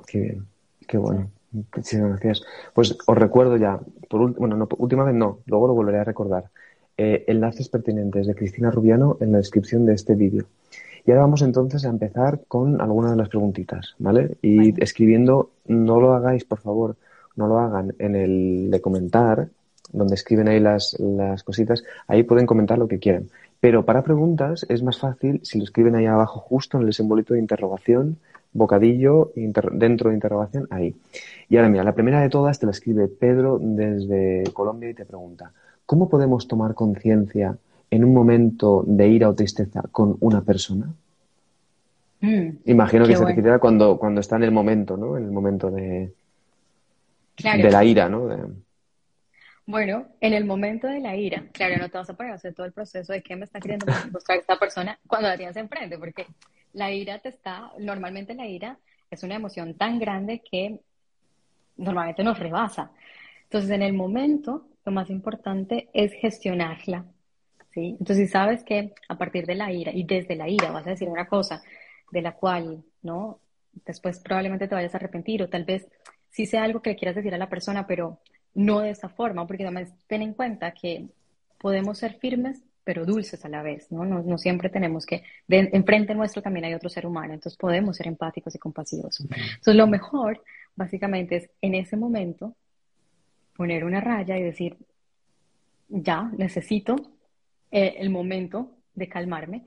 Qué 0.06 0.20
bien, 0.20 0.46
qué 0.86 0.98
bueno. 0.98 1.30
Muchísimas 1.54 2.10
gracias. 2.10 2.42
Pues 2.74 2.96
os 3.06 3.16
recuerdo 3.16 3.56
ya, 3.56 3.78
por 4.08 4.34
bueno, 4.34 4.56
no, 4.56 4.68
última 4.78 5.04
vez 5.04 5.14
no, 5.14 5.38
luego 5.46 5.68
lo 5.68 5.74
volveré 5.74 6.00
a 6.00 6.04
recordar. 6.04 6.50
Eh, 6.96 7.24
enlaces 7.28 7.68
pertinentes 7.68 8.26
de 8.26 8.34
Cristina 8.34 8.70
Rubiano 8.70 9.16
en 9.20 9.32
la 9.32 9.38
descripción 9.38 9.86
de 9.86 9.94
este 9.94 10.14
vídeo. 10.14 10.46
Y 11.06 11.10
ahora 11.10 11.22
vamos 11.22 11.42
entonces 11.42 11.84
a 11.84 11.90
empezar 11.90 12.40
con 12.48 12.80
algunas 12.80 13.12
de 13.12 13.16
las 13.18 13.28
preguntitas, 13.28 13.94
¿vale? 13.98 14.36
Y 14.42 14.80
escribiendo, 14.82 15.50
no 15.66 16.00
lo 16.00 16.14
hagáis, 16.14 16.44
por 16.44 16.60
favor, 16.60 16.96
no 17.36 17.46
lo 17.46 17.58
hagan 17.58 17.94
en 17.98 18.16
el 18.16 18.70
de 18.70 18.80
comentar, 18.80 19.48
donde 19.92 20.14
escriben 20.14 20.48
ahí 20.48 20.60
las, 20.60 20.98
las 20.98 21.42
cositas, 21.44 21.84
ahí 22.08 22.22
pueden 22.22 22.46
comentar 22.46 22.78
lo 22.78 22.88
que 22.88 22.98
quieran. 22.98 23.28
Pero 23.60 23.84
para 23.84 24.02
preguntas 24.02 24.66
es 24.68 24.82
más 24.82 24.98
fácil 24.98 25.40
si 25.44 25.58
lo 25.58 25.64
escriben 25.64 25.94
ahí 25.94 26.06
abajo, 26.06 26.40
justo 26.40 26.80
en 26.80 26.86
el 26.86 26.94
simbolito 26.94 27.34
de 27.34 27.40
interrogación, 27.40 28.18
bocadillo, 28.54 29.32
dentro 29.34 30.08
de 30.08 30.14
interrogación, 30.14 30.66
ahí. 30.70 30.94
Y 31.48 31.56
ahora 31.56 31.68
mira, 31.68 31.84
la 31.84 31.94
primera 31.94 32.20
de 32.20 32.30
todas 32.30 32.58
te 32.58 32.66
la 32.66 32.72
escribe 32.72 33.08
Pedro 33.08 33.58
desde 33.60 34.44
Colombia 34.52 34.88
y 34.90 34.94
te 34.94 35.04
pregunta, 35.04 35.52
¿cómo 35.84 36.08
podemos 36.08 36.48
tomar 36.48 36.74
conciencia 36.74 37.56
en 37.90 38.04
un 38.04 38.14
momento 38.14 38.82
de 38.86 39.08
ira 39.08 39.28
o 39.28 39.34
tristeza 39.34 39.82
con 39.92 40.16
una 40.20 40.40
persona? 40.40 40.88
Mm, 42.20 42.48
Imagino 42.64 43.06
que 43.06 43.16
se 43.16 43.24
refiere 43.24 43.58
cuando, 43.58 43.98
cuando 43.98 44.20
está 44.20 44.36
en 44.36 44.44
el 44.44 44.50
momento, 44.52 44.96
¿no? 44.96 45.18
En 45.18 45.24
el 45.24 45.30
momento 45.30 45.70
de, 45.70 46.12
de 47.36 47.70
la 47.70 47.84
ira, 47.84 48.08
¿no? 48.08 48.28
Bueno, 49.66 50.06
en 50.20 50.32
el 50.34 50.44
momento 50.44 50.86
de 50.86 51.00
la 51.00 51.16
ira, 51.16 51.44
claro, 51.52 51.76
no 51.78 51.88
te 51.88 51.96
vas 51.98 52.10
a 52.10 52.14
poner 52.14 52.32
a 52.32 52.34
hacer 52.36 52.54
todo 52.54 52.66
el 52.66 52.72
proceso 52.72 53.12
de 53.12 53.22
qué 53.22 53.34
me 53.34 53.44
está 53.44 53.60
queriendo 53.60 53.86
buscar 54.12 54.38
esta 54.38 54.58
persona 54.58 54.98
cuando 55.06 55.28
la 55.28 55.36
tienes 55.36 55.56
enfrente, 55.56 55.98
porque 55.98 56.26
la 56.74 56.92
ira 56.92 57.18
te 57.20 57.30
está, 57.30 57.72
normalmente 57.78 58.34
la 58.34 58.46
ira 58.46 58.78
es 59.10 59.22
una 59.22 59.36
emoción 59.36 59.74
tan 59.74 59.98
grande 59.98 60.42
que 60.48 60.80
normalmente 61.76 62.22
nos 62.22 62.38
rebasa. 62.38 62.92
Entonces, 63.44 63.70
en 63.70 63.82
el 63.82 63.94
momento, 63.94 64.68
lo 64.84 64.92
más 64.92 65.08
importante 65.10 65.88
es 65.94 66.12
gestionarla, 66.12 67.06
entonces, 67.76 68.16
si 68.16 68.26
sabes 68.28 68.62
que 68.64 68.94
a 69.08 69.18
partir 69.18 69.46
de 69.46 69.54
la 69.54 69.72
ira 69.72 69.92
y 69.92 70.04
desde 70.04 70.36
la 70.36 70.48
ira 70.48 70.70
vas 70.70 70.86
a 70.86 70.90
decir 70.90 71.08
una 71.08 71.26
cosa 71.26 71.62
de 72.10 72.22
la 72.22 72.32
cual, 72.32 72.84
¿no? 73.02 73.40
Después 73.84 74.20
probablemente 74.20 74.68
te 74.68 74.74
vayas 74.74 74.94
a 74.94 74.98
arrepentir 74.98 75.42
o 75.42 75.48
tal 75.48 75.64
vez 75.64 75.88
sí 76.30 76.46
sea 76.46 76.62
algo 76.62 76.82
que 76.82 76.96
quieras 76.96 77.16
decir 77.16 77.34
a 77.34 77.38
la 77.38 77.48
persona, 77.48 77.86
pero 77.86 78.20
no 78.54 78.80
de 78.80 78.90
esa 78.90 79.08
forma, 79.08 79.46
porque 79.46 79.64
además 79.64 79.92
ten 80.06 80.22
en 80.22 80.34
cuenta 80.34 80.72
que 80.72 81.08
podemos 81.58 81.98
ser 81.98 82.14
firmes 82.18 82.62
pero 82.84 83.06
dulces 83.06 83.44
a 83.44 83.48
la 83.48 83.62
vez, 83.62 83.90
¿no? 83.90 84.04
No, 84.04 84.38
siempre 84.38 84.68
tenemos 84.68 85.06
que, 85.06 85.22
de, 85.48 85.70
enfrente 85.72 86.14
nuestro 86.14 86.42
también 86.42 86.66
hay 86.66 86.74
otro 86.74 86.88
ser 86.90 87.06
humano, 87.06 87.32
entonces 87.32 87.58
podemos 87.58 87.96
ser 87.96 88.06
empáticos 88.06 88.54
y 88.54 88.58
compasivos. 88.58 89.20
Entonces 89.20 89.74
lo 89.74 89.86
mejor, 89.86 90.42
básicamente, 90.76 91.36
es 91.36 91.50
en 91.62 91.74
ese 91.74 91.96
momento 91.96 92.54
poner 93.56 93.84
una 93.84 94.00
raya 94.00 94.38
y 94.38 94.42
decir, 94.42 94.76
ya, 95.88 96.30
necesito 96.36 96.96
eh, 97.70 97.96
el 97.98 98.10
momento 98.10 98.70
de 98.94 99.08
calmarme 99.08 99.64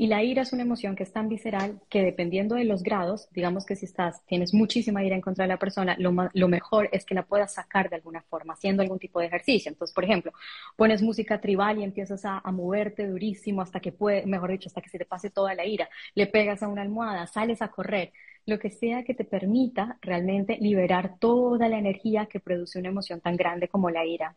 Y 0.00 0.06
la 0.06 0.22
ira 0.22 0.42
es 0.42 0.52
una 0.52 0.62
emoción 0.62 0.94
que 0.94 1.02
es 1.02 1.12
tan 1.12 1.28
visceral 1.28 1.80
que 1.90 2.02
dependiendo 2.02 2.54
de 2.54 2.64
los 2.64 2.84
grados, 2.84 3.28
digamos 3.32 3.66
que 3.66 3.74
si 3.74 3.84
estás, 3.84 4.24
tienes 4.26 4.54
muchísima 4.54 5.04
ira 5.04 5.16
en 5.16 5.20
contra 5.20 5.44
de 5.44 5.48
la 5.48 5.58
persona, 5.58 5.96
lo, 5.98 6.14
lo 6.32 6.48
mejor 6.48 6.88
es 6.92 7.04
que 7.04 7.16
la 7.16 7.24
puedas 7.26 7.54
sacar 7.54 7.90
de 7.90 7.96
alguna 7.96 8.22
forma, 8.22 8.54
haciendo 8.54 8.82
algún 8.82 9.00
tipo 9.00 9.18
de 9.20 9.26
ejercicio. 9.26 9.70
Entonces, 9.70 9.92
por 9.94 10.04
ejemplo, 10.04 10.32
pones 10.76 11.02
música 11.02 11.40
tribal 11.40 11.78
y 11.80 11.82
empiezas 11.84 12.24
a, 12.24 12.38
a 12.38 12.52
moverte 12.52 13.08
durísimo 13.08 13.60
hasta 13.60 13.80
que 13.80 13.90
puede, 13.92 14.24
mejor 14.24 14.52
dicho, 14.52 14.68
hasta 14.68 14.80
que 14.80 14.88
se 14.88 14.98
te 14.98 15.04
pase 15.04 15.30
toda 15.30 15.54
la 15.54 15.66
ira, 15.66 15.88
le 16.14 16.28
pegas 16.28 16.62
a 16.62 16.68
una 16.68 16.82
almohada, 16.82 17.26
sales 17.26 17.60
a 17.60 17.68
correr, 17.68 18.12
lo 18.46 18.58
que 18.60 18.70
sea 18.70 19.02
que 19.02 19.14
te 19.14 19.24
permita 19.24 19.98
realmente 20.00 20.58
liberar 20.60 21.18
toda 21.18 21.68
la 21.68 21.78
energía 21.78 22.26
que 22.26 22.38
produce 22.40 22.78
una 22.78 22.88
emoción 22.88 23.20
tan 23.20 23.36
grande 23.36 23.68
como 23.68 23.90
la 23.90 24.06
ira. 24.06 24.36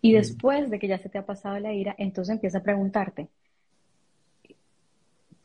Y 0.00 0.12
después 0.12 0.70
de 0.70 0.78
que 0.78 0.88
ya 0.88 0.98
se 0.98 1.08
te 1.10 1.18
ha 1.18 1.26
pasado 1.26 1.58
la 1.58 1.72
ira, 1.74 1.94
entonces 1.98 2.32
empieza 2.34 2.58
a 2.58 2.62
preguntarte, 2.62 3.28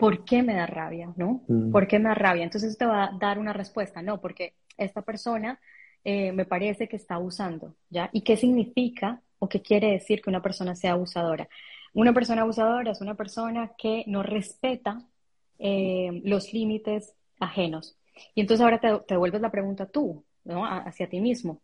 ¿por 0.01 0.25
qué 0.25 0.41
me 0.41 0.55
da 0.55 0.65
rabia? 0.65 1.13
¿No? 1.15 1.43
Mm. 1.47 1.71
¿Por 1.71 1.87
qué 1.87 1.99
me 1.99 2.09
da 2.09 2.15
rabia? 2.15 2.43
Entonces 2.43 2.75
te 2.75 2.87
va 2.87 3.03
a 3.03 3.11
dar 3.19 3.37
una 3.37 3.53
respuesta, 3.53 4.01
no, 4.01 4.19
porque 4.19 4.55
esta 4.75 5.03
persona 5.03 5.59
eh, 6.03 6.31
me 6.31 6.45
parece 6.45 6.87
que 6.87 6.95
está 6.95 7.15
abusando, 7.15 7.75
¿ya? 7.91 8.09
¿Y 8.11 8.21
qué 8.21 8.35
significa 8.35 9.21
o 9.37 9.47
qué 9.47 9.61
quiere 9.61 9.91
decir 9.91 10.19
que 10.23 10.31
una 10.31 10.41
persona 10.41 10.75
sea 10.75 10.93
abusadora? 10.93 11.47
Una 11.93 12.13
persona 12.13 12.41
abusadora 12.41 12.91
es 12.91 13.01
una 13.01 13.13
persona 13.13 13.73
que 13.77 14.03
no 14.07 14.23
respeta 14.23 15.05
eh, 15.59 16.21
los 16.25 16.51
límites 16.51 17.13
ajenos. 17.39 17.95
Y 18.33 18.41
entonces 18.41 18.63
ahora 18.63 18.79
te, 18.79 18.89
te 19.07 19.13
devuelves 19.13 19.41
la 19.41 19.51
pregunta 19.51 19.85
tú, 19.85 20.23
¿no? 20.45 20.65
hacia 20.65 21.07
ti 21.09 21.21
mismo. 21.21 21.61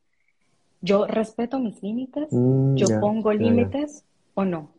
¿Yo 0.80 1.08
respeto 1.08 1.58
mis 1.58 1.82
límites? 1.82 2.28
Mm, 2.30 2.76
¿Yo 2.76 3.00
pongo 3.00 3.34
límites 3.34 4.06
o 4.36 4.46
no? 4.46 4.70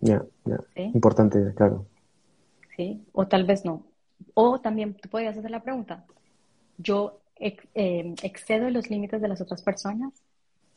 Ya, 0.00 0.22
ya. 0.44 0.58
Importante, 0.76 1.54
claro. 1.56 1.86
¿Sí? 2.76 3.04
O 3.12 3.26
tal 3.26 3.44
vez 3.44 3.64
no. 3.64 3.84
O 4.34 4.60
también 4.60 4.94
tú 4.94 5.08
podrías 5.08 5.36
hacer 5.36 5.50
la 5.50 5.62
pregunta, 5.62 6.04
¿yo 6.78 7.20
eh, 7.36 8.14
excedo 8.22 8.70
los 8.70 8.90
límites 8.90 9.20
de 9.20 9.28
las 9.28 9.40
otras 9.40 9.62
personas? 9.62 10.12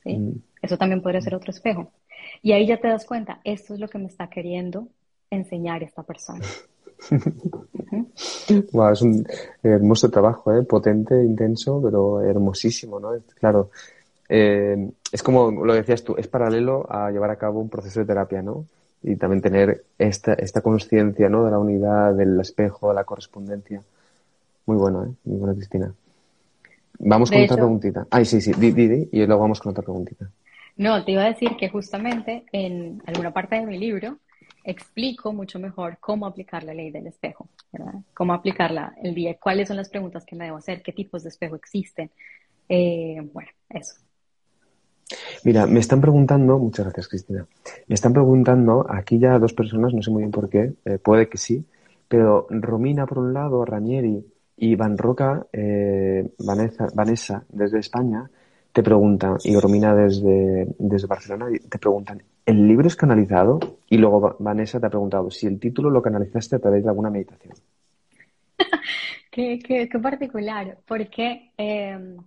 ¿Sí? 0.03 0.17
Mm. 0.17 0.41
Eso 0.62 0.77
también 0.77 1.01
podría 1.01 1.21
ser 1.21 1.36
otro 1.36 1.51
espejo. 1.51 1.91
Y 2.41 2.51
ahí 2.51 2.67
ya 2.67 2.77
te 2.77 2.88
das 2.88 3.05
cuenta, 3.05 3.39
esto 3.43 3.73
es 3.73 3.79
lo 3.79 3.88
que 3.88 3.97
me 3.97 4.07
está 4.07 4.29
queriendo 4.29 4.88
enseñar 5.29 5.83
esta 5.83 6.03
persona. 6.03 6.45
wow, 8.71 8.91
es 8.91 9.01
un 9.01 9.25
hermoso 9.62 10.10
trabajo, 10.10 10.53
¿eh? 10.53 10.63
potente, 10.63 11.15
intenso, 11.15 11.79
pero 11.81 12.21
hermosísimo, 12.21 12.99
¿no? 12.99 13.12
Claro, 13.39 13.69
eh, 14.29 14.89
es 15.12 15.23
como 15.23 15.51
lo 15.51 15.73
decías 15.73 16.03
tú, 16.03 16.15
es 16.17 16.27
paralelo 16.27 16.86
a 16.89 17.12
llevar 17.12 17.29
a 17.29 17.38
cabo 17.38 17.60
un 17.60 17.69
proceso 17.69 17.99
de 17.99 18.05
terapia, 18.05 18.41
¿no? 18.41 18.65
Y 19.07 19.15
también 19.15 19.41
tener 19.41 19.85
esta, 19.97 20.33
esta 20.33 20.61
conciencia 20.61 21.29
¿no? 21.29 21.45
de 21.45 21.51
la 21.51 21.59
unidad, 21.59 22.13
del 22.13 22.39
espejo, 22.39 22.93
la 22.93 23.05
correspondencia. 23.05 23.81
Muy 24.65 24.77
bueno, 24.77 25.05
¿eh? 25.05 25.09
Muy 25.23 25.37
bueno, 25.37 25.55
Cristina. 25.55 25.93
Vamos 26.99 27.31
con 27.31 27.41
otra 27.41 27.55
preguntita. 27.55 28.07
Ay, 28.09 28.25
sí, 28.25 28.41
sí, 28.41 28.51
di, 28.53 28.71
di, 28.71 29.09
y 29.11 29.25
luego 29.25 29.41
vamos 29.41 29.61
con 29.61 29.71
otra 29.71 29.83
preguntita. 29.83 30.29
No, 30.75 31.03
te 31.05 31.13
iba 31.13 31.23
a 31.23 31.29
decir 31.29 31.55
que 31.57 31.69
justamente 31.69 32.43
en 32.51 33.01
alguna 33.05 33.31
parte 33.31 33.55
de 33.55 33.65
mi 33.65 33.77
libro 33.77 34.17
explico 34.63 35.31
mucho 35.31 35.57
mejor 35.57 35.97
cómo 35.99 36.25
aplicar 36.25 36.63
la 36.63 36.73
ley 36.73 36.91
del 36.91 37.07
espejo, 37.07 37.47
¿verdad? 37.71 37.93
Cómo 38.13 38.33
aplicarla 38.33 38.93
el 39.01 39.15
día, 39.15 39.37
cuáles 39.39 39.69
son 39.69 39.77
las 39.77 39.89
preguntas 39.89 40.25
que 40.25 40.35
me 40.35 40.45
debo 40.45 40.57
hacer, 40.57 40.81
qué 40.81 40.91
tipos 40.91 41.23
de 41.23 41.29
espejo 41.29 41.55
existen. 41.55 42.11
Eh, 42.67 43.21
bueno, 43.31 43.49
eso. 43.69 43.95
Mira, 45.43 45.65
me 45.67 45.79
están 45.79 46.01
preguntando, 46.01 46.59
muchas 46.59 46.85
gracias 46.85 47.07
Cristina, 47.07 47.45
me 47.87 47.95
están 47.95 48.13
preguntando, 48.13 48.85
aquí 48.89 49.19
ya 49.19 49.39
dos 49.39 49.53
personas, 49.53 49.93
no 49.93 50.01
sé 50.01 50.11
muy 50.11 50.21
bien 50.21 50.31
por 50.31 50.49
qué, 50.49 50.73
eh, 50.85 50.97
puede 50.97 51.29
que 51.29 51.37
sí, 51.37 51.65
pero 52.07 52.47
Romina 52.49 53.05
por 53.05 53.19
un 53.19 53.33
lado, 53.33 53.63
Ranieri 53.63 54.25
y 54.57 54.75
Van 54.75 54.97
Roca, 54.97 55.45
eh, 55.53 56.29
Vanessa, 56.39 56.87
Vanessa 56.93 57.45
desde 57.49 57.79
España, 57.79 58.29
te 58.73 58.83
preguntan, 58.83 59.37
y 59.43 59.55
Romina 59.57 59.95
desde, 59.95 60.67
desde 60.77 61.07
Barcelona, 61.07 61.47
te 61.69 61.79
preguntan, 61.79 62.21
¿el 62.45 62.67
libro 62.67 62.87
es 62.87 62.95
canalizado? 62.95 63.59
Y 63.89 63.97
luego 63.97 64.35
Vanessa 64.39 64.79
te 64.79 64.87
ha 64.87 64.89
preguntado 64.89 65.31
si 65.31 65.47
el 65.47 65.59
título 65.59 65.89
lo 65.89 66.01
canalizaste 66.01 66.57
a 66.57 66.59
través 66.59 66.83
de 66.83 66.89
alguna 66.89 67.09
meditación. 67.09 67.55
qué, 69.31 69.59
qué, 69.59 69.87
qué, 69.89 69.99
particular, 69.99 70.77
porque 70.85 71.53
eh, 71.57 72.17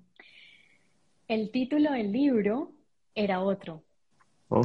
el 1.30 1.52
título 1.52 1.92
del 1.92 2.10
libro 2.10 2.72
era 3.14 3.40
otro. 3.40 3.84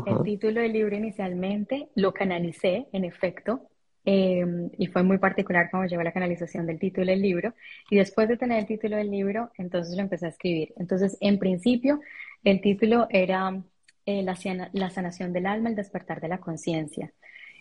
El 0.07 0.23
título 0.23 0.61
del 0.61 0.73
libro 0.73 0.95
inicialmente 0.95 1.89
lo 1.93 2.11
canalicé, 2.11 2.87
en 2.91 3.05
efecto, 3.05 3.69
em, 4.03 4.71
y 4.75 4.87
fue 4.87 5.03
muy 5.03 5.19
particular 5.19 5.69
cómo 5.69 5.85
llegó 5.85 6.01
la 6.01 6.11
canalización 6.11 6.65
del 6.65 6.79
título 6.79 7.05
del 7.05 7.21
libro. 7.21 7.53
Y 7.91 7.97
después 7.97 8.27
de 8.27 8.37
tener 8.37 8.57
el 8.57 8.65
título 8.65 8.97
del 8.97 9.11
libro, 9.11 9.51
entonces 9.59 9.95
lo 9.95 10.01
empecé 10.01 10.25
a 10.25 10.29
escribir. 10.29 10.73
Entonces, 10.77 11.17
en 11.21 11.37
principio, 11.37 12.01
el 12.43 12.61
título 12.61 13.05
era 13.11 13.61
eh, 14.07 14.23
la, 14.23 14.35
la 14.73 14.89
sanación 14.89 15.33
del 15.33 15.45
alma, 15.45 15.69
el 15.69 15.75
despertar 15.75 16.19
de 16.19 16.29
la 16.29 16.39
conciencia. 16.39 17.13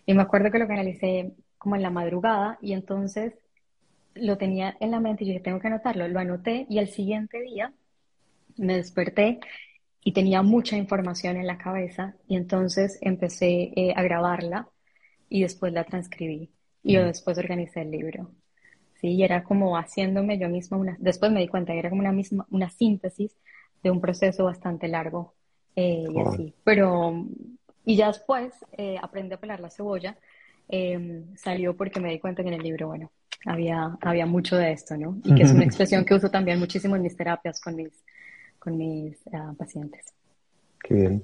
Y 0.06 0.14
me 0.14 0.22
acuerdo 0.22 0.50
que 0.50 0.58
lo 0.58 0.66
canalicé 0.66 1.32
como 1.58 1.76
en 1.76 1.82
la 1.82 1.90
madrugada 1.90 2.58
y 2.62 2.72
entonces 2.72 3.34
lo 4.14 4.38
tenía 4.38 4.78
en 4.80 4.90
la 4.92 5.00
mente 5.00 5.24
y 5.24 5.28
dije, 5.28 5.40
tengo 5.40 5.60
que 5.60 5.66
anotarlo. 5.66 6.08
Lo 6.08 6.20
anoté 6.20 6.64
y 6.70 6.78
al 6.78 6.88
siguiente 6.88 7.42
día 7.42 7.74
me 8.56 8.76
desperté 8.76 9.40
y 10.02 10.12
tenía 10.12 10.42
mucha 10.42 10.76
información 10.76 11.36
en 11.36 11.46
la 11.46 11.58
cabeza 11.58 12.14
y 12.28 12.36
entonces 12.36 12.98
empecé 13.00 13.72
eh, 13.74 13.94
a 13.96 14.02
grabarla 14.02 14.68
y 15.28 15.42
después 15.42 15.72
la 15.72 15.84
transcribí 15.84 16.50
y 16.82 16.94
yo 16.94 17.04
después 17.04 17.38
organicé 17.38 17.80
el 17.80 17.90
libro. 17.90 18.30
Sí, 19.00 19.08
y 19.08 19.24
era 19.24 19.42
como 19.42 19.76
haciéndome 19.76 20.38
yo 20.38 20.48
misma 20.48 20.76
una, 20.76 20.96
después 21.00 21.32
me 21.32 21.40
di 21.40 21.48
cuenta 21.48 21.72
que 21.72 21.78
era 21.78 21.90
como 21.90 22.02
una 22.02 22.12
misma, 22.12 22.46
una 22.50 22.68
síntesis 22.70 23.36
de 23.82 23.90
un 23.90 24.00
proceso 24.00 24.44
bastante 24.44 24.88
largo 24.88 25.34
eh, 25.74 26.04
y 26.08 26.20
así. 26.20 26.54
Pero, 26.62 27.26
y 27.84 27.96
ya 27.96 28.08
después 28.08 28.54
eh, 28.72 28.96
aprendí 29.02 29.34
a 29.34 29.40
pelar 29.40 29.60
la 29.60 29.70
cebolla, 29.70 30.16
em, 30.68 31.34
salió 31.36 31.76
porque 31.76 32.00
me 32.00 32.10
di 32.10 32.18
cuenta 32.18 32.42
que 32.42 32.48
en 32.48 32.54
el 32.54 32.62
libro, 32.62 32.88
bueno, 32.88 33.10
había, 33.46 33.96
había 34.00 34.26
mucho 34.26 34.56
de 34.56 34.72
esto, 34.72 34.96
¿no? 34.96 35.18
Y 35.24 35.34
que 35.34 35.42
es 35.42 35.52
una 35.52 35.64
expresión 35.64 36.04
que 36.04 36.14
uso 36.14 36.30
también 36.30 36.58
muchísimo 36.58 36.96
en 36.96 37.02
mis 37.02 37.16
terapias 37.16 37.60
con 37.60 37.76
mis, 37.76 38.04
con 38.64 38.78
mis 38.78 39.16
ah, 39.32 39.52
pacientes. 39.56 40.06
Qué 40.82 40.94
bien. 40.94 41.22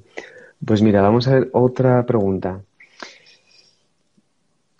Pues 0.64 0.82
mira, 0.82 1.00
vamos 1.00 1.26
a 1.26 1.34
ver 1.34 1.48
otra 1.52 2.04
pregunta. 2.04 2.60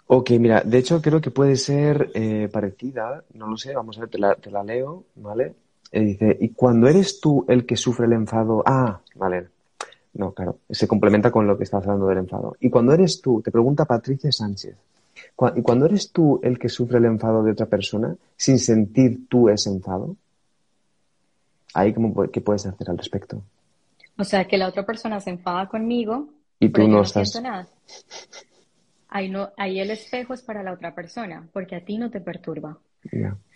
Ok, 0.06 0.30
mira, 0.32 0.60
de 0.62 0.78
hecho 0.78 1.00
creo 1.00 1.20
que 1.20 1.30
puede 1.30 1.56
ser 1.56 2.10
eh, 2.14 2.48
parecida, 2.52 3.24
no 3.34 3.46
lo 3.46 3.56
sé, 3.56 3.74
vamos 3.74 3.96
a 3.96 4.00
ver, 4.00 4.10
te 4.10 4.18
la, 4.18 4.34
te 4.34 4.50
leo, 4.50 5.04
¿vale? 5.14 5.54
Eh, 5.92 6.00
dice, 6.00 6.36
¿y 6.40 6.50
cuando 6.50 6.88
eres 6.88 7.20
tú 7.20 7.44
el 7.48 7.64
que 7.64 7.76
sufre 7.76 8.06
el 8.06 8.12
enfado? 8.12 8.62
Ah, 8.66 9.00
vale. 9.14 9.48
No, 10.14 10.32
claro, 10.32 10.58
se 10.68 10.88
complementa 10.88 11.30
con 11.30 11.46
lo 11.46 11.56
que 11.56 11.62
estás 11.62 11.84
hablando 11.84 12.08
del 12.08 12.18
enfado. 12.18 12.56
Y 12.58 12.68
cuando 12.68 12.92
eres 12.92 13.20
tú, 13.20 13.40
te 13.40 13.52
pregunta 13.52 13.84
Patricia 13.84 14.32
Sánchez, 14.32 14.74
¿y 15.54 15.62
cuando 15.62 15.86
eres 15.86 16.10
tú 16.10 16.40
el 16.42 16.58
que 16.58 16.68
sufre 16.68 16.98
el 16.98 17.04
enfado 17.04 17.44
de 17.44 17.52
otra 17.52 17.66
persona 17.66 18.14
sin 18.36 18.58
sentir 18.58 19.28
tú 19.28 19.48
ese 19.48 19.70
enfado? 19.70 20.16
Ahí 21.74 21.92
cómo, 21.92 22.14
qué 22.30 22.40
puedes 22.40 22.66
hacer 22.66 22.90
al 22.90 22.98
respecto. 22.98 23.42
O 24.18 24.24
sea, 24.24 24.44
que 24.46 24.58
la 24.58 24.68
otra 24.68 24.84
persona 24.84 25.20
se 25.20 25.30
enfada 25.30 25.68
conmigo 25.68 26.28
y 26.58 26.68
tú 26.68 26.86
no, 26.86 27.02
estás. 27.02 27.40
nada. 27.42 27.68
Ahí, 29.08 29.28
no, 29.28 29.50
ahí 29.56 29.80
el 29.80 29.90
espejo 29.90 30.34
es 30.34 30.42
para 30.42 30.62
la 30.62 30.72
otra 30.72 30.94
persona, 30.94 31.48
porque 31.52 31.76
a 31.76 31.84
ti 31.84 31.98
no 31.98 32.10
te 32.10 32.20
perturba. 32.20 32.78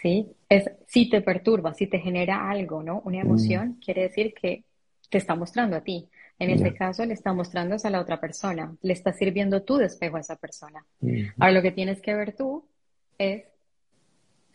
¿Sí? 0.01 0.27
Es, 0.49 0.71
si 0.89 1.11
te 1.11 1.21
perturba, 1.21 1.75
si 1.75 1.87
te 1.87 1.99
genera 1.99 2.51
algo, 2.51 2.83
¿no? 2.83 3.03
Una 3.05 3.19
mm. 3.19 3.27
emoción, 3.27 3.79
quiere 3.85 4.03
decir 4.03 4.33
que 4.35 4.65
te 5.11 5.19
está 5.19 5.35
mostrando 5.35 5.77
a 5.77 5.83
ti. 5.83 6.09
En 6.39 6.51
este 6.51 6.75
caso, 6.75 7.05
le 7.05 7.15
está 7.15 7.33
mostrando 7.33 7.77
a 7.83 7.91
la 7.91 8.01
otra 8.01 8.21
persona. 8.21 8.75
Le 8.83 8.93
está 8.93 9.13
sirviendo 9.13 9.63
tú 9.63 9.77
de 9.77 9.87
espejo 9.87 10.17
a 10.17 10.21
esa 10.21 10.37
persona. 10.37 10.85
Ahora, 11.39 11.53
lo 11.53 11.63
que 11.63 11.71
tienes 11.71 12.01
que 12.01 12.15
ver 12.15 12.35
tú 12.35 12.65
es 13.19 13.45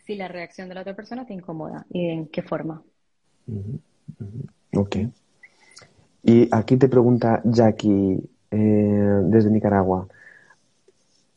si 0.04 0.16
la 0.16 0.28
reacción 0.28 0.68
de 0.68 0.74
la 0.74 0.82
otra 0.82 0.94
persona 0.94 1.24
te 1.24 1.32
incomoda 1.32 1.86
y 1.90 2.10
en 2.10 2.26
qué 2.26 2.42
forma. 2.42 2.82
Ok. 4.74 4.96
Y 6.22 6.48
aquí 6.54 6.76
te 6.76 6.88
pregunta 6.88 7.40
Jackie 7.44 8.20
eh, 8.50 9.20
desde 9.24 9.50
Nicaragua. 9.50 10.06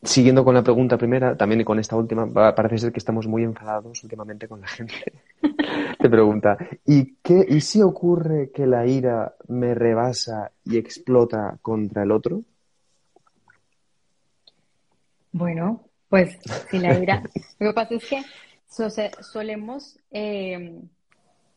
Siguiendo 0.02 0.44
con 0.44 0.54
la 0.54 0.64
pregunta 0.64 0.98
primera, 0.98 1.38
también 1.38 1.62
y 1.62 1.64
con 1.64 1.80
esta 1.80 1.96
última, 1.96 2.28
parece 2.54 2.78
ser 2.78 2.92
que 2.92 3.00
estamos 3.00 3.26
muy 3.26 3.44
enfadados 3.44 4.04
últimamente 4.04 4.50
con 4.50 4.60
la 4.60 4.68
gente. 4.68 4.96
te 6.00 6.10
pregunta, 6.10 6.58
¿y, 6.86 7.16
qué, 7.24 7.46
¿y 7.48 7.62
si 7.62 7.82
ocurre 7.82 8.52
que 8.52 8.68
la 8.68 8.86
ira 8.86 9.34
me 9.48 9.74
rebasa 9.74 10.52
y 10.66 10.78
explota 10.78 11.58
contra 11.62 12.04
el 12.04 12.12
otro? 12.12 12.42
Bueno, 15.32 15.86
pues 16.10 16.38
si 16.70 16.80
la 16.80 17.00
ira... 17.00 17.24
Lo 17.60 17.70
que 17.70 17.74
pasa 17.74 17.96
es 17.96 18.06
que 18.06 18.22
solemos... 19.22 19.98
Eh, 20.12 20.82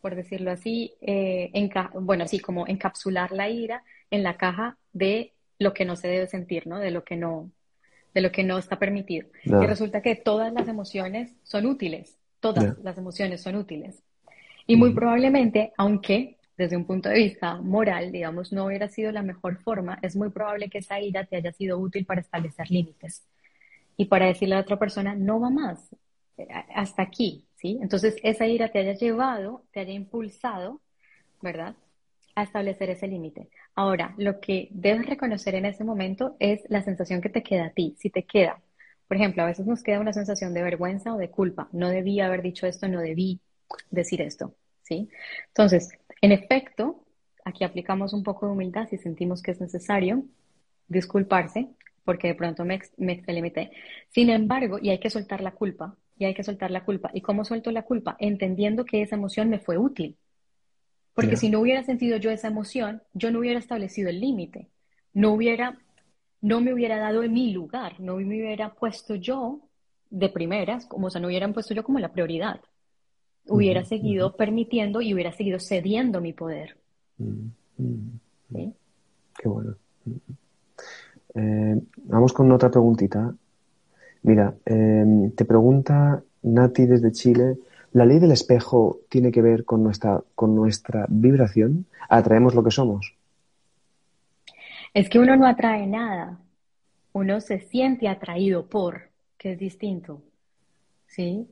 por 0.00 0.14
decirlo 0.14 0.50
así, 0.50 0.94
eh, 1.00 1.50
bueno, 1.94 2.24
así 2.24 2.38
como 2.38 2.66
encapsular 2.66 3.32
la 3.32 3.48
ira 3.48 3.82
en 4.10 4.22
la 4.22 4.36
caja 4.36 4.78
de 4.92 5.32
lo 5.58 5.72
que 5.72 5.84
no 5.84 5.96
se 5.96 6.08
debe 6.08 6.26
sentir, 6.26 6.66
¿no? 6.66 6.78
De 6.78 6.90
lo 6.90 7.04
que 7.04 7.16
no, 7.16 7.50
de 8.14 8.20
lo 8.20 8.30
que 8.30 8.44
no 8.44 8.58
está 8.58 8.78
permitido. 8.78 9.28
Y 9.44 9.66
resulta 9.66 10.02
que 10.02 10.16
todas 10.16 10.52
las 10.52 10.68
emociones 10.68 11.34
son 11.42 11.66
útiles, 11.66 12.18
todas 12.40 12.78
las 12.82 12.98
emociones 12.98 13.42
son 13.42 13.56
útiles. 13.56 14.02
Y 14.66 14.76
muy 14.76 14.92
probablemente, 14.92 15.72
aunque 15.76 16.36
desde 16.56 16.76
un 16.76 16.84
punto 16.84 17.08
de 17.08 17.16
vista 17.16 17.56
moral, 17.56 18.12
digamos, 18.12 18.52
no 18.52 18.66
hubiera 18.66 18.88
sido 18.88 19.12
la 19.12 19.22
mejor 19.22 19.58
forma, 19.58 19.98
es 20.02 20.16
muy 20.16 20.30
probable 20.30 20.68
que 20.68 20.78
esa 20.78 21.00
ira 21.00 21.24
te 21.24 21.36
haya 21.36 21.52
sido 21.52 21.78
útil 21.78 22.06
para 22.06 22.20
establecer 22.20 22.70
límites 22.70 23.26
y 23.96 24.06
para 24.06 24.26
decirle 24.26 24.54
a 24.54 24.58
la 24.58 24.62
otra 24.62 24.78
persona, 24.78 25.14
no 25.14 25.40
va 25.40 25.50
más, 25.50 25.94
eh, 26.38 26.46
hasta 26.74 27.02
aquí, 27.02 27.44
¿sí? 27.56 27.78
Entonces, 27.82 28.16
esa 28.22 28.46
ira 28.46 28.70
te 28.70 28.78
haya 28.78 28.94
llevado, 28.94 29.64
te 29.72 29.80
haya 29.80 29.92
impulsado, 29.92 30.80
¿verdad? 31.42 31.76
A 32.34 32.42
establecer 32.44 32.90
ese 32.90 33.08
límite. 33.08 33.48
Ahora, 33.74 34.14
lo 34.18 34.40
que 34.40 34.68
debes 34.72 35.06
reconocer 35.06 35.54
en 35.54 35.66
ese 35.66 35.84
momento 35.84 36.36
es 36.40 36.62
la 36.68 36.82
sensación 36.82 37.20
que 37.20 37.30
te 37.30 37.42
queda 37.42 37.66
a 37.66 37.70
ti. 37.70 37.94
Si 37.98 38.10
te 38.10 38.24
queda, 38.24 38.60
por 39.08 39.16
ejemplo, 39.16 39.42
a 39.42 39.46
veces 39.46 39.66
nos 39.66 39.82
queda 39.82 40.00
una 40.00 40.12
sensación 40.12 40.54
de 40.54 40.62
vergüenza 40.62 41.14
o 41.14 41.18
de 41.18 41.30
culpa. 41.30 41.68
No 41.72 41.88
debí 41.90 42.20
haber 42.20 42.42
dicho 42.42 42.66
esto, 42.66 42.88
no 42.88 43.00
debí 43.00 43.40
decir 43.90 44.20
esto, 44.20 44.54
¿sí? 44.82 45.08
Entonces, 45.48 45.90
en 46.20 46.32
efecto, 46.32 47.04
aquí 47.44 47.64
aplicamos 47.64 48.12
un 48.12 48.22
poco 48.22 48.46
de 48.46 48.52
humildad 48.52 48.88
si 48.88 48.98
sentimos 48.98 49.42
que 49.42 49.52
es 49.52 49.60
necesario 49.60 50.24
disculparse 50.88 51.68
porque 52.04 52.28
de 52.28 52.34
pronto 52.34 52.64
me, 52.64 52.80
me 52.96 53.12
extralimité. 53.12 53.70
Sin 54.10 54.30
embargo, 54.30 54.78
y 54.80 54.90
hay 54.90 55.00
que 55.00 55.10
soltar 55.10 55.40
la 55.42 55.52
culpa, 55.52 55.96
y 56.18 56.24
hay 56.24 56.34
que 56.34 56.42
soltar 56.42 56.70
la 56.70 56.84
culpa. 56.84 57.10
¿Y 57.12 57.20
cómo 57.20 57.44
suelto 57.44 57.70
la 57.70 57.82
culpa? 57.82 58.16
Entendiendo 58.18 58.84
que 58.84 59.02
esa 59.02 59.16
emoción 59.16 59.48
me 59.48 59.58
fue 59.58 59.78
útil. 59.78 60.16
Porque 61.14 61.36
si 61.36 61.48
no 61.48 61.60
hubiera 61.60 61.82
sentido 61.82 62.18
yo 62.18 62.30
esa 62.30 62.48
emoción, 62.48 63.02
yo 63.14 63.30
no 63.30 63.38
hubiera 63.38 63.58
establecido 63.58 64.10
el 64.10 64.20
límite. 64.20 64.68
No 65.14 65.32
hubiera, 65.32 65.78
no 66.42 66.60
me 66.60 66.74
hubiera 66.74 66.98
dado 66.98 67.22
en 67.22 67.32
mi 67.32 67.52
lugar, 67.52 67.98
no 68.00 68.16
me 68.16 68.24
hubiera 68.24 68.74
puesto 68.74 69.14
yo 69.14 69.60
de 70.10 70.28
primeras, 70.28 70.84
como 70.84 71.06
o 71.06 71.10
sea, 71.10 71.20
no 71.22 71.28
hubieran 71.28 71.54
puesto 71.54 71.72
yo 71.72 71.82
como 71.84 71.98
la 71.98 72.12
prioridad. 72.12 72.60
Hubiera 73.48 73.84
seguido 73.84 74.36
permitiendo 74.36 75.00
y 75.00 75.14
hubiera 75.14 75.32
seguido 75.32 75.58
cediendo 75.58 76.20
mi 76.20 76.32
poder. 76.32 76.76
¿Sí? 77.16 78.74
Qué 79.38 79.48
bueno. 79.48 79.76
Eh, 81.34 81.80
vamos 82.04 82.32
con 82.32 82.50
otra 82.52 82.70
preguntita. 82.70 83.34
Mira, 84.26 84.56
em, 84.64 85.30
te 85.30 85.44
pregunta 85.44 86.20
Nati 86.42 86.84
desde 86.84 87.12
Chile, 87.12 87.58
¿la 87.92 88.04
ley 88.04 88.18
del 88.18 88.32
espejo 88.32 88.98
tiene 89.08 89.30
que 89.30 89.40
ver 89.40 89.64
con 89.64 89.84
nuestra, 89.84 90.20
con 90.34 90.52
nuestra 90.52 91.06
vibración? 91.08 91.86
¿Atraemos 92.08 92.52
lo 92.56 92.64
que 92.64 92.72
somos? 92.72 93.14
Es 94.92 95.08
que 95.08 95.20
uno 95.20 95.36
no 95.36 95.46
atrae 95.46 95.86
nada, 95.86 96.40
uno 97.12 97.40
se 97.40 97.60
siente 97.60 98.08
atraído 98.08 98.66
por, 98.66 99.10
que 99.38 99.52
es 99.52 99.60
distinto, 99.60 100.20
¿sí? 101.06 101.46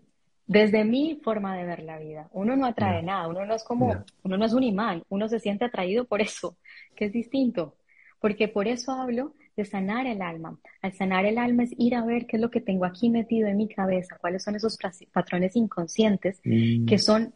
Desde 0.49 0.85
mi 0.85 1.21
forma 1.23 1.57
de 1.57 1.67
ver 1.67 1.85
la 1.85 2.01
vida, 2.01 2.29
uno 2.33 2.57
no 2.57 2.67
atrae 2.67 3.05
nada, 3.05 3.29
uno 3.29 3.47
no 3.47 3.55
es 3.55 3.63
como, 3.63 4.05
uno 4.25 4.37
no 4.37 4.45
es 4.45 4.53
un 4.53 4.65
imán, 4.65 5.05
uno 5.11 5.29
se 5.29 5.39
siente 5.39 5.65
atraído 5.65 6.07
por 6.07 6.21
eso, 6.21 6.57
que 6.97 7.05
es 7.05 7.13
distinto, 7.13 7.77
porque 8.19 8.49
por 8.49 8.67
eso 8.67 8.91
hablo 8.91 9.33
de 9.57 9.65
sanar 9.65 10.07
el 10.07 10.23
alma. 10.23 10.59
Al 10.83 10.93
sanar 10.93 11.27
el 11.27 11.39
alma 11.39 11.65
es 11.65 11.71
ir 11.79 11.95
a 11.95 12.05
ver 12.05 12.27
qué 12.27 12.37
es 12.37 12.43
lo 12.43 12.51
que 12.51 12.61
tengo 12.61 12.85
aquí 12.85 13.11
metido 13.11 13.49
en 13.49 13.57
mi 13.57 13.69
cabeza, 13.69 14.19
cuáles 14.21 14.43
son 14.43 14.57
esos 14.57 14.77
patrones 15.13 15.57
inconscientes 15.57 16.41
mm. 16.45 16.87
que 16.87 16.99
son, 16.99 17.35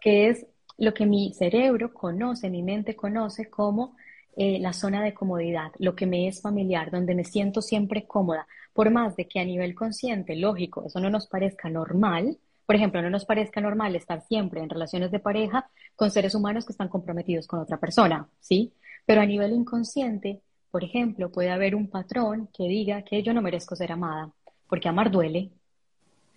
que, 0.00 0.28
es 0.28 0.46
lo 0.78 0.94
que 0.94 1.06
mi 1.06 1.34
cerebro 1.34 1.92
conoce, 1.92 2.50
mi 2.50 2.62
mente 2.62 2.96
conoce 2.96 3.50
como 3.50 3.96
eh, 4.36 4.58
la 4.58 4.72
zona 4.72 5.02
de 5.02 5.12
comodidad, 5.12 5.72
lo 5.78 5.94
que 5.94 6.06
me 6.06 6.28
es 6.28 6.40
familiar, 6.40 6.90
donde 6.90 7.14
me 7.14 7.24
siento 7.24 7.60
siempre 7.60 8.06
cómoda. 8.06 8.46
Por 8.72 8.90
más 8.90 9.16
de 9.16 9.28
que 9.28 9.40
a 9.40 9.44
nivel 9.44 9.74
consciente, 9.74 10.34
lógico, 10.36 10.84
eso 10.86 10.98
no 10.98 11.10
nos 11.10 11.26
parezca 11.26 11.68
normal, 11.68 12.38
por 12.64 12.76
ejemplo, 12.76 13.02
no 13.02 13.10
nos 13.10 13.26
parezca 13.26 13.60
normal 13.60 13.94
estar 13.96 14.22
siempre 14.22 14.62
en 14.62 14.70
relaciones 14.70 15.10
de 15.10 15.18
pareja 15.18 15.68
con 15.94 16.10
seres 16.10 16.34
humanos 16.34 16.64
que 16.64 16.72
están 16.72 16.88
comprometidos 16.88 17.46
con 17.46 17.60
otra 17.60 17.78
persona, 17.78 18.28
¿sí? 18.40 18.72
Pero 19.04 19.20
a 19.20 19.26
nivel 19.26 19.52
inconsciente, 19.52 20.40
por 20.72 20.82
ejemplo, 20.82 21.30
puede 21.30 21.50
haber 21.50 21.74
un 21.74 21.86
patrón 21.88 22.48
que 22.52 22.64
diga 22.66 23.02
que 23.02 23.22
yo 23.22 23.34
no 23.34 23.42
merezco 23.42 23.76
ser 23.76 23.92
amada, 23.92 24.32
porque 24.68 24.88
amar 24.88 25.10
duele. 25.10 25.50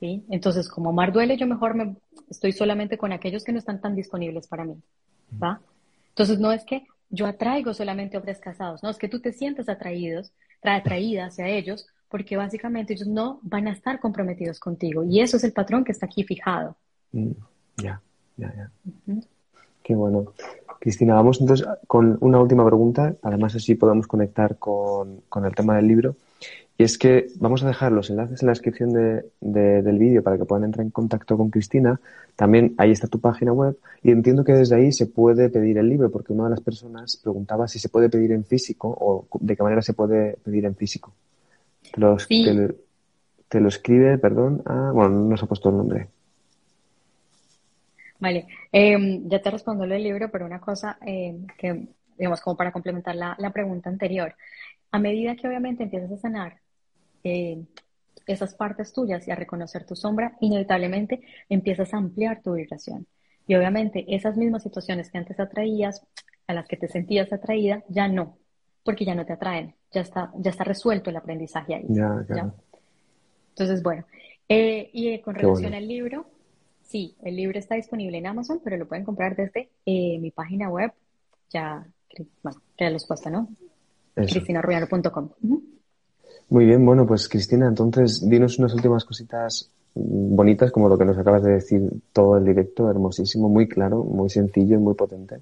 ¿sí? 0.02 0.26
Entonces, 0.30 0.68
como 0.68 0.90
amar 0.90 1.14
duele, 1.14 1.38
yo 1.38 1.48
mejor 1.48 1.74
me 1.74 1.96
estoy 2.30 2.52
solamente 2.52 2.98
con 2.98 3.14
aquellos 3.14 3.46
que 3.46 3.54
no 3.54 3.60
están 3.60 3.80
tan 3.80 3.96
disponibles 3.96 4.46
para 4.48 4.66
mí. 4.66 4.76
¿va? 5.42 5.62
Entonces, 6.10 6.38
no 6.38 6.52
es 6.52 6.66
que 6.66 6.86
yo 7.10 7.26
atraigo 7.28 7.74
solamente 7.74 8.18
hombres 8.18 8.40
casados, 8.40 8.84
no, 8.84 8.90
es 8.90 8.98
que 8.98 9.08
tú 9.08 9.22
te 9.22 9.32
sientes 9.32 9.70
atraídos, 9.70 10.34
atraída 10.62 11.28
hacia 11.28 11.48
ellos, 11.48 11.88
porque 12.10 12.36
básicamente 12.36 12.94
ellos 12.94 13.08
no 13.08 13.40
van 13.42 13.68
a 13.68 13.72
estar 13.72 14.02
comprometidos 14.02 14.60
contigo. 14.60 15.06
Y 15.06 15.22
eso 15.22 15.38
es 15.38 15.46
el 15.46 15.54
patrón 15.54 15.86
que 15.86 15.94
está 15.94 16.08
aquí 16.08 16.26
fijado. 16.26 16.76
Mm, 17.14 17.32
ya, 17.78 18.02
ya, 18.36 18.54
ya. 18.54 18.72
Qué 19.82 19.96
bueno. 19.96 20.34
Cristina, 20.80 21.16
vamos 21.16 21.42
entonces 21.42 21.68
con 21.88 22.18
una 22.22 22.40
última 22.40 22.66
pregunta, 22.66 23.16
además 23.22 23.56
así 23.56 23.76
podemos 23.76 24.08
conectar 24.08 24.58
con, 24.58 25.22
el 25.44 25.56
tema 25.56 25.76
del 25.76 25.88
libro. 25.88 26.16
Y 26.78 26.84
es 26.84 26.98
que 26.98 27.28
vamos 27.38 27.64
a 27.64 27.68
dejar 27.68 27.94
los 27.94 28.10
enlaces 28.10 28.42
en 28.42 28.48
la 28.48 28.52
descripción 28.52 28.92
del 28.92 29.98
vídeo 29.98 30.22
para 30.22 30.38
que 30.38 30.44
puedan 30.44 30.66
entrar 30.66 30.86
en 30.86 30.92
contacto 30.92 31.38
con 31.38 31.50
Cristina. 31.50 32.02
También 32.36 32.76
ahí 32.78 32.92
está 32.92 33.08
tu 33.08 33.20
página 33.20 33.54
web 33.54 33.78
y 34.04 34.12
entiendo 34.12 34.44
que 34.44 34.52
desde 34.52 34.76
ahí 34.76 34.92
se 34.92 35.06
puede 35.06 35.50
pedir 35.50 35.78
el 35.78 35.88
libro 35.88 36.12
porque 36.12 36.34
una 36.34 36.46
de 36.46 36.50
las 36.50 36.60
personas 36.60 37.16
preguntaba 37.16 37.70
si 37.70 37.80
se 37.80 37.88
puede 37.88 38.10
pedir 38.10 38.34
en 38.34 38.44
físico 38.44 38.90
o 38.90 39.26
de 39.40 39.56
qué 39.56 39.64
manera 39.64 39.82
se 39.82 39.94
puede 39.94 40.38
pedir 40.44 40.66
en 40.66 40.76
físico. 40.76 41.14
Te 41.94 42.02
lo, 42.02 42.18
te, 43.48 43.60
lo 43.62 43.70
escribe, 43.70 44.18
perdón, 44.18 44.62
a, 44.66 44.92
bueno, 44.92 45.12
no 45.12 45.30
nos 45.30 45.44
ha 45.44 45.46
puesto 45.46 45.70
el 45.70 45.78
nombre. 45.78 46.10
Vale, 48.20 48.48
em, 48.72 49.28
ya 49.28 49.42
te 49.42 49.52
respondo 49.52 49.84
el 49.84 50.04
libro, 50.04 50.32
pero 50.32 50.46
una 50.46 50.60
cosa 50.60 50.98
em, 51.02 51.46
que, 51.58 51.88
digamos, 52.18 52.42
como 52.42 52.56
para 52.56 52.72
complementar 52.72 53.16
la, 53.16 53.52
pregunta 53.54 53.90
anterior, 53.90 54.36
a 54.92 55.00
medida 55.00 55.36
que 55.36 55.48
obviamente 55.48 55.84
empiezas 55.84 56.12
a 56.12 56.18
sanar 56.18 56.62
em, 57.24 57.66
esas 58.28 58.56
partes 58.56 58.94
tuyas 58.94 59.28
y 59.28 59.32
a 59.32 59.36
reconocer 59.36 59.86
tu 59.86 59.96
sombra, 59.96 60.38
inevitablemente 60.40 61.22
empiezas 61.50 61.94
a 61.94 61.98
ampliar 61.98 62.42
tu 62.42 62.54
vibración. 62.54 63.06
Y 63.48 63.56
obviamente 63.56 64.06
esas 64.08 64.38
mismas 64.38 64.64
situaciones 64.64 65.12
que 65.12 65.18
antes 65.18 65.40
atraías, 65.40 66.06
a 66.48 66.54
las 66.54 66.68
que 66.68 66.78
te 66.78 66.88
sentías 66.88 67.32
atraída, 67.34 67.84
ya 67.90 68.08
no, 68.08 68.38
porque 68.84 69.06
ya 69.06 69.16
no 69.16 69.26
te 69.26 69.34
atraen, 69.34 69.76
ya 69.92 70.02
está, 70.02 70.32
ya 70.38 70.52
está 70.52 70.64
resuelto 70.64 71.10
el 71.10 71.18
aprendizaje 71.18 71.76
ahí. 71.76 71.86
Ya, 71.90 72.24
Entonces, 73.50 73.84
bueno, 73.84 74.06
eh, 74.48 74.90
y 74.94 75.20
con 75.20 75.36
relación 75.36 75.74
al 75.74 75.88
libro, 75.88 76.28
Sí, 76.86 77.16
el 77.24 77.36
libro 77.36 77.58
está 77.58 77.76
disponible 77.76 78.18
en 78.18 78.28
Amazon, 78.28 78.62
pero 78.64 78.78
lo 78.78 78.88
pueden 78.88 79.04
comprar 79.04 79.36
desde 79.36 79.70
eh, 79.86 80.20
mi 80.20 80.32
página 80.32 80.70
web, 80.70 80.92
ya, 81.50 81.86
bueno, 82.44 82.62
ya 82.78 82.90
los 82.90 83.06
puesta, 83.06 83.30
¿no? 83.30 83.50
cristinarruiano.com. 84.16 85.30
Muy 86.50 86.66
bien, 86.66 86.86
bueno, 86.86 87.06
pues 87.06 87.28
Cristina, 87.28 87.68
entonces 87.68 88.28
dinos 88.30 88.60
unas 88.60 88.74
últimas 88.74 89.04
cositas 89.04 89.70
bonitas, 89.94 90.72
como 90.72 90.88
lo 90.88 90.98
que 90.98 91.06
nos 91.06 91.18
acabas 91.18 91.44
de 91.44 91.54
decir 91.54 91.82
todo 92.14 92.38
el 92.38 92.46
directo, 92.46 92.90
hermosísimo, 92.90 93.50
muy 93.50 93.68
claro, 93.68 94.04
muy 94.04 94.30
sencillo 94.30 94.76
y 94.76 94.80
muy 94.80 94.94
potente. 94.94 95.40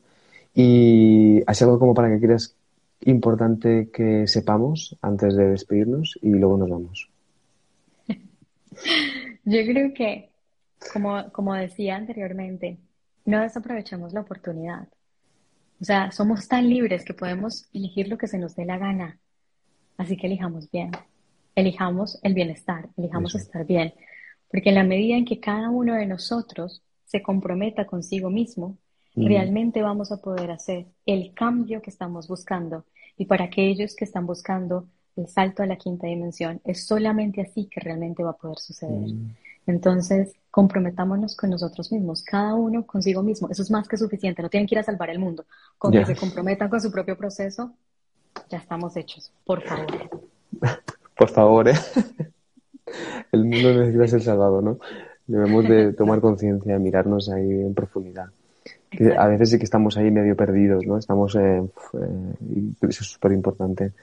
Y 0.56 1.42
¿has 1.46 1.62
algo 1.62 1.78
como 1.78 1.94
para 1.94 2.10
que 2.10 2.20
quieras 2.20 2.56
importante 3.02 3.90
que 3.92 4.28
sepamos 4.28 4.96
antes 5.02 5.36
de 5.36 5.50
despedirnos 5.50 6.18
y 6.22 6.30
luego 6.30 6.58
nos 6.58 6.70
vamos? 6.70 7.10
Yo 9.46 9.62
creo 9.66 9.94
que 9.94 10.33
como, 10.92 11.32
como 11.32 11.54
decía 11.54 11.96
anteriormente, 11.96 12.78
no 13.26 13.42
desaprovechemos 13.42 14.14
la 14.14 14.22
oportunidad. 14.22 14.88
O 15.82 15.86
sea, 15.86 16.12
somos 16.12 16.48
tan 16.48 16.70
libres 16.70 17.04
que 17.04 17.14
podemos 17.14 17.66
elegir 17.74 18.08
lo 18.08 18.18
que 18.18 18.28
se 18.28 18.38
nos 18.38 18.56
dé 18.56 18.66
la 18.66 18.78
gana. 18.78 19.20
Así 19.98 20.18
que 20.18 20.28
elijamos 20.28 20.70
bien. 20.72 20.92
Elijamos 21.56 22.20
el 22.24 22.34
bienestar, 22.34 22.90
elijamos 22.98 23.36
estar 23.36 23.66
bien. 23.66 23.94
Porque 24.50 24.70
en 24.70 24.76
la 24.76 24.84
medida 24.84 25.16
en 25.16 25.26
que 25.26 25.40
cada 25.40 25.70
uno 25.70 25.94
de 25.96 26.06
nosotros 26.06 26.84
se 27.06 27.22
comprometa 27.22 27.86
consigo 27.86 28.30
mismo, 28.30 28.78
mm. 29.16 29.28
realmente 29.28 29.82
vamos 29.82 30.12
a 30.12 30.22
poder 30.22 30.52
hacer 30.52 30.88
el 31.06 31.34
cambio 31.34 31.82
que 31.82 31.90
estamos 31.90 32.28
buscando. 32.28 32.86
Y 33.18 33.26
para 33.26 33.46
aquellos 33.46 33.96
que 33.96 34.06
están 34.06 34.26
buscando 34.26 34.88
el 35.16 35.28
salto 35.28 35.62
a 35.64 35.68
la 35.68 35.76
quinta 35.76 36.08
dimensión, 36.08 36.60
es 36.64 36.88
solamente 36.88 37.42
así 37.42 37.66
que 37.66 37.80
realmente 37.80 38.24
va 38.24 38.32
a 38.32 38.38
poder 38.38 38.58
suceder. 38.58 39.10
Mm. 39.10 39.36
Entonces, 39.66 40.34
comprometámonos 40.52 41.36
con 41.36 41.50
nosotros 41.50 41.92
mismos, 41.92 42.22
cada 42.24 42.54
uno 42.56 42.86
consigo 42.86 43.24
mismo. 43.24 43.50
Eso 43.50 43.62
es 43.62 43.72
más 43.72 43.88
que 43.88 43.98
suficiente, 43.98 44.42
no 44.42 44.50
tienen 44.50 44.68
que 44.68 44.76
ir 44.76 44.80
a 44.80 44.84
salvar 44.84 45.10
el 45.10 45.20
mundo. 45.20 45.46
Con 45.78 45.92
que 45.92 46.06
se 46.06 46.16
comprometan 46.16 46.70
con 46.70 46.82
su 46.82 46.92
propio 46.92 47.18
proceso, 47.18 47.74
ya 48.50 48.58
estamos 48.58 48.96
hechos. 48.98 49.32
Por 49.46 49.62
favor. 49.62 49.88
Por 51.18 51.30
favor, 51.30 51.70
¿eh? 51.70 51.74
El 53.32 53.46
mundo 53.46 53.74
necesita 53.74 54.08
ser 54.08 54.22
salvado, 54.22 54.62
¿no? 54.62 54.80
Debemos 55.26 55.68
de 55.68 55.94
tomar 55.94 56.20
conciencia, 56.20 56.78
mirarnos 56.80 57.30
ahí 57.30 57.50
en 57.50 57.74
profundidad. 57.74 58.28
a 59.18 59.28
veces 59.28 59.52
sí 59.52 59.58
que 59.58 59.64
estamos 59.64 59.96
ahí 59.98 60.12
medio 60.12 60.36
perdidos, 60.36 60.86
¿no? 60.86 60.98
Estamos, 60.98 61.36
eh, 61.36 61.64
eso 62.82 63.04
es 63.04 63.08
súper 63.08 63.32
importante. 63.32 63.94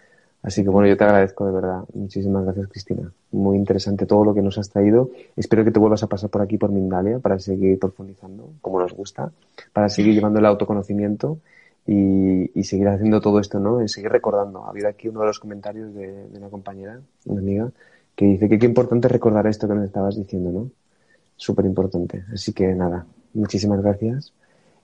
Así 0.42 0.62
que 0.62 0.70
bueno, 0.70 0.88
yo 0.88 0.96
te 0.96 1.05
agradezco 1.05 1.44
de 1.46 1.53
verdad. 1.53 1.85
Muchísimas 1.92 2.44
gracias, 2.44 2.68
Cristina. 2.68 3.12
Muy 3.33 3.59
interesante 3.59 4.07
todo 4.07 4.24
lo 4.24 4.35
que 4.35 4.40
nos 4.40 4.57
has 4.59 4.70
traído. 4.70 5.11
Espero 5.37 5.64
que 5.64 5.70
te 5.70 5.79
vuelvas 5.79 6.03
a 6.03 6.07
pasar 6.07 6.31
por 6.31 6.40
aquí, 6.40 6.57
por 6.57 6.70
Mindalia, 6.70 7.18
para 7.18 7.38
seguir 7.38 7.79
profundizando, 7.79 8.50
como 8.61 8.81
nos 8.81 8.94
gusta, 8.94 9.31
para 9.72 9.88
seguir 9.88 10.14
llevando 10.14 10.38
el 10.38 10.46
autoconocimiento 10.46 11.38
y, 11.87 12.59
y 12.59 12.64
seguir 12.64 12.88
haciendo 12.88 13.20
todo 13.20 13.38
esto, 13.38 13.61
¿no? 13.61 13.83
Y 13.83 13.88
seguir 13.88 14.11
recordando. 14.11 14.64
Ha 14.64 14.70
habido 14.70 14.88
aquí 14.88 15.09
uno 15.09 15.20
de 15.20 15.26
los 15.26 15.38
comentarios 15.38 15.94
de, 15.94 16.29
de 16.29 16.38
una 16.38 16.48
compañera, 16.48 17.00
una 17.26 17.40
amiga, 17.40 17.70
que 18.16 18.24
dice 18.24 18.48
que 18.48 18.59
qué 18.59 18.66
importante 18.66 19.09
recordar 19.09 19.46
esto 19.46 19.68
que 19.68 19.74
nos 19.74 19.85
estabas 19.85 20.16
diciendo, 20.16 20.50
¿no? 20.50 20.70
Súper 21.37 21.66
importante. 21.66 22.24
Así 22.33 22.53
que 22.53 22.74
nada, 22.74 23.05
muchísimas 23.35 23.83
gracias 23.83 24.33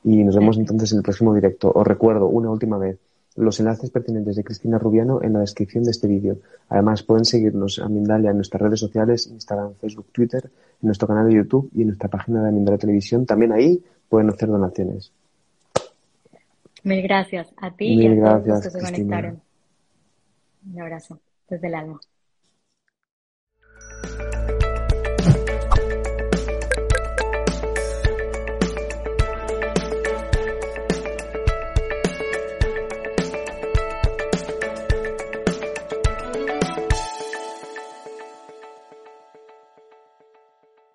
y 0.05 0.23
nos 0.23 0.37
vemos 0.37 0.57
entonces 0.57 0.92
en 0.92 0.99
el 0.99 1.03
próximo 1.03 1.35
directo. 1.35 1.73
Os 1.75 1.87
recuerdo 1.87 2.29
una 2.29 2.51
última 2.51 2.79
vez 2.79 2.99
los 3.37 3.61
enlaces 3.61 3.90
pertinentes 3.90 4.37
de 4.37 4.44
Cristina 4.44 4.79
Rubiano 4.79 5.22
en 5.22 5.33
la 5.35 5.40
descripción 5.40 5.85
de 5.85 5.90
este 5.90 6.09
vídeo. 6.09 6.38
Además, 6.68 7.03
pueden 7.03 7.25
seguirnos 7.25 7.79
a 7.79 7.88
Mindalia 7.88 8.31
en 8.31 8.37
nuestras 8.37 8.62
redes 8.62 8.81
sociales, 8.81 9.27
Instagram, 9.27 9.75
Facebook, 9.75 10.07
Twitter, 10.12 10.44
en 10.44 10.87
nuestro 10.87 11.07
canal 11.07 11.29
de 11.29 11.35
YouTube 11.37 11.70
y 11.75 11.83
en 11.83 11.88
nuestra 11.88 12.09
página 12.09 12.42
de 12.42 12.53
Mindalia 12.53 12.79
Televisión. 12.79 13.27
También 13.27 13.53
ahí 13.53 13.83
pueden 14.09 14.31
hacer 14.31 14.49
donaciones. 14.49 15.12
Mil 16.83 17.03
gracias 17.03 17.53
a 17.57 17.70
ti 17.75 17.96
Mil 17.96 18.14
y 18.14 18.20
a 18.20 18.20
gracias, 18.20 18.44
todos 18.44 18.49
los 18.49 18.62
que 18.62 18.70
se 18.70 18.79
Cristina. 18.79 19.16
conectaron. 19.16 19.42
Un 20.72 20.81
abrazo 20.81 21.18
desde 21.49 21.66
el 21.66 21.75
alma. 21.75 22.01